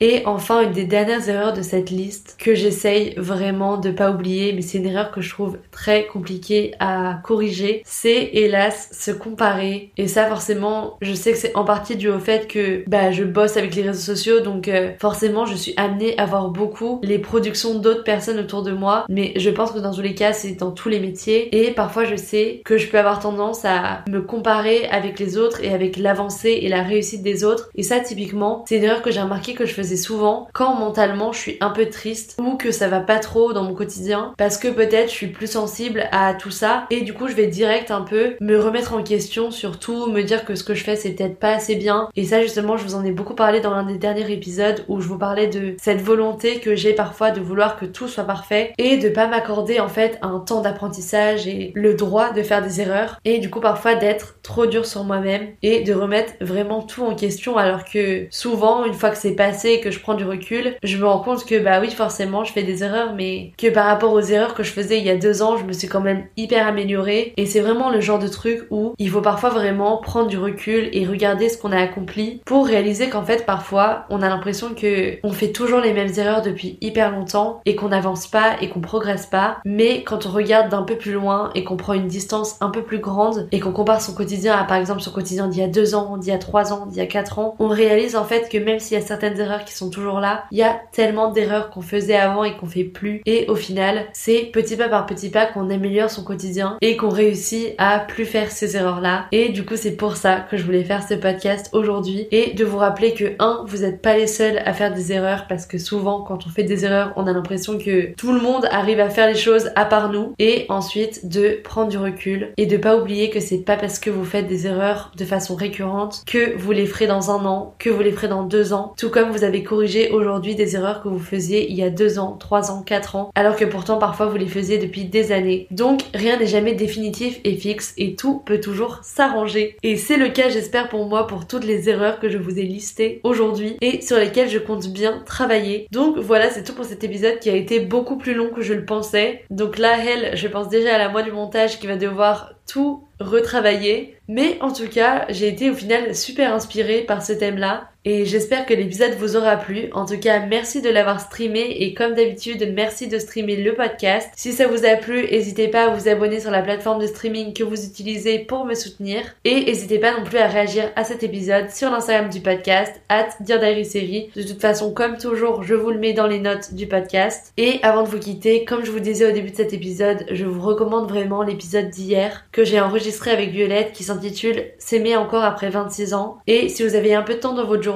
et 0.00 0.22
enfin, 0.26 0.62
une 0.62 0.72
des 0.72 0.84
dernières 0.84 1.28
erreurs 1.28 1.52
de 1.52 1.62
cette 1.62 1.90
liste 1.90 2.36
que 2.38 2.54
j'essaye 2.54 3.14
vraiment 3.16 3.76
de 3.76 3.90
pas 3.90 4.10
oublier, 4.10 4.52
mais 4.52 4.62
c'est 4.62 4.78
une 4.78 4.86
erreur 4.86 5.10
que 5.10 5.20
je 5.20 5.30
trouve 5.30 5.58
très 5.70 6.06
compliquée 6.06 6.74
à 6.78 7.20
corriger, 7.24 7.82
c'est 7.84 8.30
hélas 8.32 8.90
se 8.92 9.10
comparer. 9.10 9.90
Et 9.96 10.08
ça, 10.08 10.26
forcément, 10.26 10.96
je 11.00 11.14
sais 11.14 11.32
que 11.32 11.38
c'est 11.38 11.56
en 11.56 11.64
partie 11.64 11.96
dû 11.96 12.08
au 12.08 12.18
fait 12.18 12.48
que 12.48 12.84
bah, 12.86 13.10
je 13.10 13.24
bosse 13.24 13.56
avec 13.56 13.74
les 13.74 13.82
réseaux 13.82 14.14
sociaux, 14.14 14.40
donc 14.40 14.68
euh, 14.68 14.92
forcément, 14.98 15.46
je 15.46 15.54
suis 15.54 15.74
amenée 15.76 16.18
à 16.18 16.26
voir 16.26 16.48
beaucoup 16.50 17.00
les 17.02 17.18
productions 17.18 17.78
d'autres 17.78 18.04
personnes 18.04 18.38
autour 18.38 18.62
de 18.62 18.72
moi. 18.72 19.04
Mais 19.08 19.32
je 19.36 19.50
pense 19.50 19.72
que 19.72 19.78
dans 19.78 19.92
tous 19.92 20.02
les 20.02 20.14
cas, 20.14 20.32
c'est 20.32 20.52
dans 20.52 20.70
tous 20.70 20.88
les 20.88 21.00
métiers. 21.00 21.54
Et 21.56 21.70
parfois, 21.72 22.04
je 22.04 22.16
sais 22.16 22.62
que 22.64 22.78
je 22.78 22.88
peux 22.88 22.98
avoir 22.98 23.20
tendance 23.20 23.64
à 23.64 24.02
me 24.08 24.20
comparer 24.20 24.86
avec 24.86 25.18
les 25.18 25.36
autres 25.36 25.62
et 25.62 25.72
avec 25.72 25.96
l'avancée 25.96 26.60
et 26.62 26.68
la 26.68 26.82
réussite 26.82 27.22
des 27.22 27.44
autres. 27.44 27.70
Et 27.74 27.82
ça, 27.82 28.00
typiquement, 28.00 28.64
c'est 28.68 28.76
une 28.76 28.84
erreur 28.84 29.02
que 29.02 29.10
j'ai 29.10 29.20
remarqué 29.20 29.39
que 29.40 29.66
je 29.66 29.74
faisais 29.74 29.96
souvent 29.96 30.48
quand 30.52 30.74
mentalement 30.74 31.32
je 31.32 31.38
suis 31.38 31.56
un 31.60 31.70
peu 31.70 31.86
triste 31.86 32.36
ou 32.40 32.56
que 32.56 32.70
ça 32.70 32.88
va 32.88 33.00
pas 33.00 33.18
trop 33.18 33.52
dans 33.52 33.64
mon 33.64 33.74
quotidien 33.74 34.32
parce 34.38 34.58
que 34.58 34.68
peut-être 34.68 35.08
je 35.08 35.14
suis 35.14 35.26
plus 35.28 35.50
sensible 35.50 36.08
à 36.12 36.34
tout 36.34 36.50
ça 36.50 36.86
et 36.90 37.00
du 37.00 37.14
coup 37.14 37.28
je 37.28 37.34
vais 37.34 37.46
direct 37.46 37.90
un 37.90 38.02
peu 38.02 38.36
me 38.40 38.56
remettre 38.58 38.94
en 38.94 39.02
question 39.02 39.50
surtout 39.50 40.06
me 40.10 40.22
dire 40.22 40.44
que 40.44 40.54
ce 40.54 40.64
que 40.64 40.74
je 40.74 40.84
fais 40.84 40.96
c'est 40.96 41.10
peut-être 41.10 41.38
pas 41.38 41.54
assez 41.54 41.74
bien. 41.74 42.08
Et 42.16 42.24
ça 42.24 42.42
justement 42.42 42.76
je 42.76 42.84
vous 42.84 42.94
en 42.94 43.04
ai 43.04 43.12
beaucoup 43.12 43.34
parlé 43.34 43.60
dans 43.60 43.70
l'un 43.70 43.84
des 43.84 43.98
derniers 43.98 44.30
épisodes 44.30 44.84
où 44.88 45.00
je 45.00 45.08
vous 45.08 45.18
parlais 45.18 45.46
de 45.46 45.74
cette 45.80 46.00
volonté 46.00 46.60
que 46.60 46.74
j'ai 46.74 46.92
parfois 46.92 47.30
de 47.30 47.40
vouloir 47.40 47.76
que 47.76 47.86
tout 47.86 48.08
soit 48.08 48.24
parfait 48.24 48.72
et 48.78 48.98
de 48.98 49.08
pas 49.08 49.26
m'accorder 49.26 49.80
en 49.80 49.88
fait 49.88 50.18
un 50.22 50.38
temps 50.38 50.60
d'apprentissage 50.60 51.46
et 51.46 51.72
le 51.74 51.94
droit 51.94 52.32
de 52.32 52.42
faire 52.42 52.62
des 52.62 52.80
erreurs 52.80 53.18
et 53.24 53.38
du 53.38 53.50
coup 53.50 53.60
parfois 53.60 53.94
d'être 53.94 54.36
trop 54.42 54.66
dur 54.66 54.86
sur 54.86 55.04
moi-même 55.04 55.48
et 55.62 55.80
de 55.82 55.94
remettre 55.94 56.32
vraiment 56.40 56.82
tout 56.82 57.04
en 57.04 57.14
question 57.14 57.56
alors 57.56 57.84
que 57.84 58.26
souvent 58.30 58.84
une 58.84 58.94
fois 58.94 59.10
que 59.10 59.18
c'est 59.18 59.29
passé 59.32 59.70
et 59.70 59.80
que 59.80 59.90
je 59.90 60.00
prends 60.00 60.14
du 60.14 60.24
recul, 60.24 60.74
je 60.82 60.96
me 60.96 61.06
rends 61.06 61.20
compte 61.20 61.44
que 61.44 61.58
bah 61.58 61.80
oui 61.80 61.90
forcément 61.90 62.44
je 62.44 62.52
fais 62.52 62.62
des 62.62 62.84
erreurs 62.84 63.14
mais 63.14 63.52
que 63.58 63.68
par 63.68 63.86
rapport 63.86 64.12
aux 64.12 64.20
erreurs 64.20 64.54
que 64.54 64.62
je 64.62 64.72
faisais 64.72 64.98
il 64.98 65.04
y 65.04 65.10
a 65.10 65.16
deux 65.16 65.42
ans, 65.42 65.56
je 65.56 65.64
me 65.64 65.72
suis 65.72 65.88
quand 65.88 66.00
même 66.00 66.24
hyper 66.36 66.66
améliorée. 66.66 67.32
Et 67.36 67.46
c'est 67.46 67.60
vraiment 67.60 67.90
le 67.90 68.00
genre 68.00 68.18
de 68.18 68.28
truc 68.28 68.66
où 68.70 68.94
il 68.98 69.10
faut 69.10 69.20
parfois 69.20 69.50
vraiment 69.50 69.98
prendre 69.98 70.28
du 70.28 70.38
recul 70.38 70.88
et 70.92 71.06
regarder 71.06 71.48
ce 71.48 71.58
qu'on 71.58 71.72
a 71.72 71.80
accompli 71.80 72.40
pour 72.44 72.66
réaliser 72.66 73.08
qu'en 73.08 73.24
fait 73.24 73.46
parfois 73.46 74.04
on 74.10 74.22
a 74.22 74.28
l'impression 74.28 74.74
que 74.74 75.18
on 75.22 75.32
fait 75.32 75.52
toujours 75.52 75.80
les 75.80 75.92
mêmes 75.92 76.12
erreurs 76.16 76.42
depuis 76.42 76.78
hyper 76.80 77.10
longtemps 77.10 77.60
et 77.66 77.76
qu'on 77.76 77.88
n'avance 77.88 78.26
pas 78.26 78.56
et 78.60 78.68
qu'on 78.68 78.80
progresse 78.80 79.26
pas. 79.26 79.58
Mais 79.64 80.02
quand 80.02 80.26
on 80.26 80.30
regarde 80.30 80.70
d'un 80.70 80.82
peu 80.82 80.96
plus 80.96 81.12
loin 81.12 81.50
et 81.54 81.64
qu'on 81.64 81.76
prend 81.76 81.94
une 81.94 82.08
distance 82.08 82.56
un 82.60 82.70
peu 82.70 82.82
plus 82.82 82.98
grande 82.98 83.48
et 83.52 83.60
qu'on 83.60 83.72
compare 83.72 84.02
son 84.02 84.14
quotidien 84.14 84.56
à 84.56 84.64
par 84.64 84.76
exemple 84.76 85.00
son 85.00 85.10
quotidien 85.10 85.48
d'il 85.48 85.60
y 85.60 85.64
a 85.64 85.68
deux 85.68 85.94
ans, 85.94 86.16
d'il 86.16 86.30
y 86.30 86.34
a 86.34 86.38
trois 86.38 86.72
ans, 86.72 86.86
d'il 86.86 86.98
y 86.98 87.00
a 87.00 87.06
quatre 87.06 87.38
ans, 87.38 87.54
on 87.58 87.68
réalise 87.68 88.16
en 88.16 88.24
fait 88.24 88.48
que 88.48 88.58
même 88.58 88.80
s'il 88.80 88.98
y 88.98 89.00
a 89.00 89.04
certaines 89.10 89.40
erreurs 89.40 89.64
qui 89.64 89.74
sont 89.74 89.90
toujours 89.90 90.20
là, 90.20 90.44
il 90.52 90.58
y 90.58 90.62
a 90.62 90.80
tellement 90.92 91.32
d'erreurs 91.32 91.70
qu'on 91.70 91.80
faisait 91.80 92.14
avant 92.14 92.44
et 92.44 92.56
qu'on 92.56 92.66
fait 92.66 92.84
plus. 92.84 93.22
Et 93.26 93.46
au 93.48 93.56
final, 93.56 94.04
c'est 94.12 94.50
petit 94.52 94.76
pas 94.76 94.88
par 94.88 95.04
petit 95.04 95.30
pas 95.30 95.46
qu'on 95.46 95.68
améliore 95.68 96.10
son 96.10 96.22
quotidien 96.22 96.76
et 96.80 96.96
qu'on 96.96 97.08
réussit 97.08 97.74
à 97.78 97.98
plus 97.98 98.24
faire 98.24 98.52
ces 98.52 98.76
erreurs-là. 98.76 99.26
Et 99.32 99.48
du 99.48 99.64
coup, 99.64 99.74
c'est 99.74 99.96
pour 99.96 100.16
ça 100.16 100.46
que 100.48 100.56
je 100.56 100.62
voulais 100.62 100.84
faire 100.84 101.02
ce 101.02 101.14
podcast 101.14 101.70
aujourd'hui 101.72 102.28
et 102.30 102.54
de 102.54 102.64
vous 102.64 102.78
rappeler 102.78 103.12
que 103.12 103.34
un, 103.40 103.64
vous 103.66 103.78
n'êtes 103.78 104.00
pas 104.00 104.16
les 104.16 104.28
seuls 104.28 104.62
à 104.64 104.72
faire 104.74 104.94
des 104.94 105.12
erreurs 105.12 105.46
parce 105.48 105.66
que 105.66 105.78
souvent 105.78 106.22
quand 106.22 106.46
on 106.46 106.50
fait 106.50 106.62
des 106.62 106.84
erreurs, 106.84 107.12
on 107.16 107.26
a 107.26 107.32
l'impression 107.32 107.78
que 107.78 108.14
tout 108.14 108.32
le 108.32 108.40
monde 108.40 108.68
arrive 108.70 109.00
à 109.00 109.10
faire 109.10 109.26
les 109.26 109.34
choses 109.34 109.72
à 109.74 109.86
part 109.86 110.12
nous. 110.12 110.34
Et 110.38 110.66
ensuite, 110.68 111.28
de 111.28 111.58
prendre 111.64 111.88
du 111.88 111.98
recul 111.98 112.52
et 112.56 112.66
de 112.66 112.76
pas 112.76 112.96
oublier 112.96 113.28
que 113.28 113.40
c'est 113.40 113.64
pas 113.64 113.76
parce 113.76 113.98
que 113.98 114.10
vous 114.10 114.24
faites 114.24 114.46
des 114.46 114.68
erreurs 114.68 115.10
de 115.16 115.24
façon 115.24 115.56
récurrente 115.56 116.22
que 116.26 116.56
vous 116.56 116.70
les 116.70 116.86
ferez 116.86 117.08
dans 117.08 117.32
un 117.32 117.44
an, 117.44 117.74
que 117.80 117.90
vous 117.90 118.02
les 118.02 118.12
ferez 118.12 118.28
dans 118.28 118.44
deux 118.44 118.72
ans, 118.72 118.94
tout 119.00 119.08
comme 119.08 119.30
vous 119.30 119.44
avez 119.44 119.62
corrigé 119.62 120.10
aujourd'hui 120.10 120.54
des 120.54 120.76
erreurs 120.76 121.02
que 121.02 121.08
vous 121.08 121.18
faisiez 121.18 121.70
il 121.70 121.74
y 121.74 121.82
a 121.82 121.88
deux 121.88 122.18
ans, 122.18 122.36
trois 122.38 122.70
ans, 122.70 122.82
quatre 122.82 123.16
ans, 123.16 123.30
alors 123.34 123.56
que 123.56 123.64
pourtant 123.64 123.96
parfois 123.96 124.26
vous 124.26 124.36
les 124.36 124.46
faisiez 124.46 124.76
depuis 124.76 125.04
des 125.04 125.32
années. 125.32 125.66
Donc 125.70 126.02
rien 126.12 126.36
n'est 126.36 126.46
jamais 126.46 126.74
définitif 126.74 127.40
et 127.44 127.56
fixe 127.56 127.94
et 127.96 128.14
tout 128.14 128.42
peut 128.44 128.60
toujours 128.60 129.00
s'arranger. 129.02 129.78
Et 129.82 129.96
c'est 129.96 130.18
le 130.18 130.28
cas 130.28 130.50
j'espère 130.50 130.90
pour 130.90 131.06
moi 131.06 131.26
pour 131.26 131.46
toutes 131.46 131.64
les 131.64 131.88
erreurs 131.88 132.20
que 132.20 132.28
je 132.28 132.36
vous 132.36 132.58
ai 132.58 132.64
listées 132.64 133.22
aujourd'hui 133.24 133.78
et 133.80 134.02
sur 134.02 134.18
lesquelles 134.18 134.50
je 134.50 134.58
compte 134.58 134.86
bien 134.88 135.22
travailler. 135.24 135.88
Donc 135.90 136.18
voilà 136.18 136.50
c'est 136.50 136.62
tout 136.62 136.74
pour 136.74 136.84
cet 136.84 137.02
épisode 137.02 137.38
qui 137.38 137.48
a 137.48 137.56
été 137.56 137.80
beaucoup 137.80 138.18
plus 138.18 138.34
long 138.34 138.50
que 138.50 138.60
je 138.60 138.74
le 138.74 138.84
pensais. 138.84 139.44
Donc 139.48 139.78
là 139.78 139.96
elle 139.96 140.36
je 140.36 140.46
pense 140.46 140.68
déjà 140.68 140.96
à 140.96 140.98
la 140.98 141.08
moitié 141.08 141.30
du 141.30 141.36
montage 141.36 141.78
qui 141.78 141.86
va 141.86 141.96
devoir 141.96 142.52
tout 142.70 143.04
retravailler. 143.20 144.16
Mais 144.28 144.58
en 144.60 144.72
tout 144.72 144.88
cas, 144.88 145.26
j'ai 145.28 145.48
été 145.48 145.70
au 145.70 145.74
final 145.74 146.14
super 146.14 146.54
inspirée 146.54 147.02
par 147.02 147.22
ce 147.22 147.32
thème-là 147.32 147.89
et 148.06 148.24
j'espère 148.24 148.64
que 148.64 148.72
l'épisode 148.72 149.12
vous 149.18 149.36
aura 149.36 149.56
plu. 149.56 149.90
En 149.92 150.06
tout 150.06 150.18
cas, 150.18 150.46
merci 150.46 150.80
de 150.80 150.88
l'avoir 150.88 151.20
streamé 151.20 151.60
et 151.80 151.92
comme 151.92 152.14
d'habitude, 152.14 152.72
merci 152.74 153.08
de 153.08 153.18
streamer 153.18 153.56
le 153.56 153.74
podcast. 153.74 154.30
Si 154.36 154.52
ça 154.52 154.68
vous 154.68 154.86
a 154.86 154.96
plu, 154.96 155.24
n'hésitez 155.24 155.68
pas 155.68 155.84
à 155.84 155.94
vous 155.94 156.08
abonner 156.08 156.40
sur 156.40 156.50
la 156.50 156.62
plateforme 156.62 157.02
de 157.02 157.06
streaming 157.06 157.52
que 157.52 157.62
vous 157.62 157.84
utilisez 157.84 158.38
pour 158.38 158.64
me 158.64 158.72
soutenir 158.74 159.20
et 159.44 159.66
n'hésitez 159.66 159.98
pas 159.98 160.16
non 160.16 160.24
plus 160.24 160.38
à 160.38 160.46
réagir 160.46 160.90
à 160.96 161.04
cet 161.04 161.22
épisode 161.22 161.70
sur 161.70 161.90
l'Instagram 161.90 162.30
du 162.30 162.40
podcast 162.40 162.94
at. 163.10 163.28
De 163.40 164.42
toute 164.48 164.60
façon, 164.62 164.94
comme 164.94 165.18
toujours, 165.18 165.62
je 165.62 165.74
vous 165.74 165.90
le 165.90 165.98
mets 165.98 166.14
dans 166.14 166.26
les 166.26 166.38
notes 166.38 166.72
du 166.72 166.86
podcast. 166.86 167.52
Et 167.58 167.80
avant 167.82 168.04
de 168.04 168.08
vous 168.08 168.18
quitter, 168.18 168.64
comme 168.64 168.84
je 168.84 168.90
vous 168.90 169.00
disais 169.00 169.28
au 169.28 169.32
début 169.32 169.50
de 169.50 169.56
cet 169.56 169.74
épisode, 169.74 170.24
je 170.30 170.46
vous 170.46 170.62
recommande 170.62 171.06
vraiment 171.06 171.42
l'épisode 171.42 171.90
d'hier 171.90 172.46
que 172.50 172.64
j'ai 172.64 172.80
enregistré 172.80 173.30
avec 173.30 173.50
Violette 173.50 173.92
qui 173.92 174.04
s'intitule 174.04 174.70
S'aimer 174.78 175.16
encore 175.16 175.44
après 175.44 175.68
26 175.68 176.14
ans. 176.14 176.38
Et 176.46 176.70
si 176.70 176.82
vous 176.82 176.94
avez 176.94 177.14
un 177.14 177.22
peu 177.22 177.34
de 177.34 177.40
temps 177.40 177.52
dans 177.52 177.66
votre 177.66 177.82
journée 177.82 177.89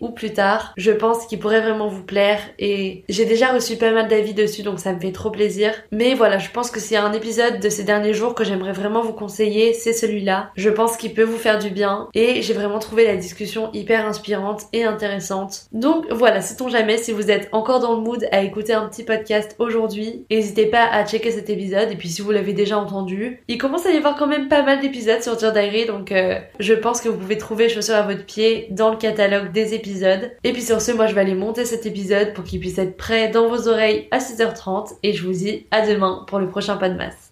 ou 0.00 0.10
plus 0.10 0.32
tard, 0.32 0.72
je 0.76 0.90
pense 0.90 1.26
qu'il 1.26 1.38
pourrait 1.38 1.60
vraiment 1.60 1.88
vous 1.88 2.02
plaire 2.02 2.40
et 2.58 3.04
j'ai 3.08 3.24
déjà 3.24 3.52
reçu 3.52 3.76
pas 3.76 3.90
mal 3.92 4.08
d'avis 4.08 4.34
dessus 4.34 4.62
donc 4.62 4.78
ça 4.78 4.92
me 4.92 5.00
fait 5.00 5.12
trop 5.12 5.30
plaisir. 5.30 5.72
Mais 5.92 6.14
voilà, 6.14 6.38
je 6.38 6.50
pense 6.50 6.70
que 6.70 6.80
s'il 6.80 6.94
y 6.94 6.96
a 6.96 7.04
un 7.04 7.12
épisode 7.12 7.60
de 7.60 7.68
ces 7.68 7.84
derniers 7.84 8.14
jours 8.14 8.34
que 8.34 8.44
j'aimerais 8.44 8.72
vraiment 8.72 9.02
vous 9.02 9.12
conseiller, 9.12 9.72
c'est 9.72 9.92
celui-là. 9.92 10.50
Je 10.56 10.70
pense 10.70 10.96
qu'il 10.96 11.14
peut 11.14 11.22
vous 11.22 11.38
faire 11.38 11.58
du 11.58 11.70
bien 11.70 12.08
et 12.14 12.42
j'ai 12.42 12.54
vraiment 12.54 12.78
trouvé 12.78 13.06
la 13.06 13.16
discussion 13.16 13.70
hyper 13.72 14.06
inspirante 14.06 14.62
et 14.72 14.84
intéressante. 14.84 15.66
Donc 15.72 16.06
voilà, 16.10 16.40
sait-on 16.40 16.68
jamais 16.68 16.98
si 16.98 17.12
vous 17.12 17.30
êtes 17.30 17.48
encore 17.52 17.80
dans 17.80 17.94
le 17.94 18.00
mood 18.00 18.26
à 18.32 18.42
écouter 18.42 18.72
un 18.72 18.88
petit 18.88 19.04
podcast 19.04 19.56
aujourd'hui, 19.58 20.24
n'hésitez 20.30 20.66
pas 20.66 20.86
à 20.86 21.04
checker 21.06 21.30
cet 21.30 21.50
épisode 21.50 21.90
et 21.90 21.96
puis 21.96 22.08
si 22.08 22.22
vous 22.22 22.30
l'avez 22.30 22.52
déjà 22.52 22.78
entendu, 22.78 23.42
il 23.48 23.58
commence 23.58 23.86
à 23.86 23.90
y 23.90 23.96
avoir 23.96 24.16
quand 24.16 24.26
même 24.26 24.48
pas 24.48 24.62
mal 24.62 24.80
d'épisodes 24.80 25.22
sur 25.22 25.36
Dear 25.36 25.52
Diary, 25.52 25.86
donc 25.86 26.12
euh, 26.12 26.38
je 26.58 26.74
pense 26.74 27.00
que 27.00 27.08
vous 27.08 27.18
pouvez 27.18 27.38
trouver 27.38 27.68
chaussures 27.68 27.94
à 27.94 28.02
votre 28.02 28.24
pied 28.24 28.68
dans 28.70 28.90
le 28.90 28.96
catalogue 28.96 29.39
des 29.48 29.74
épisodes. 29.74 30.32
Et 30.44 30.52
puis 30.52 30.62
sur 30.62 30.80
ce, 30.80 30.92
moi 30.92 31.06
je 31.06 31.14
vais 31.14 31.20
aller 31.20 31.34
monter 31.34 31.64
cet 31.64 31.86
épisode 31.86 32.34
pour 32.34 32.44
qu'il 32.44 32.60
puisse 32.60 32.78
être 32.78 32.96
prêt 32.96 33.28
dans 33.28 33.48
vos 33.48 33.68
oreilles 33.68 34.08
à 34.10 34.18
6h30 34.18 34.94
et 35.02 35.12
je 35.12 35.26
vous 35.26 35.32
dis 35.32 35.66
à 35.70 35.86
demain 35.86 36.24
pour 36.28 36.38
le 36.38 36.48
prochain 36.48 36.76
pas 36.76 36.88
de 36.88 36.96
masse. 36.96 37.28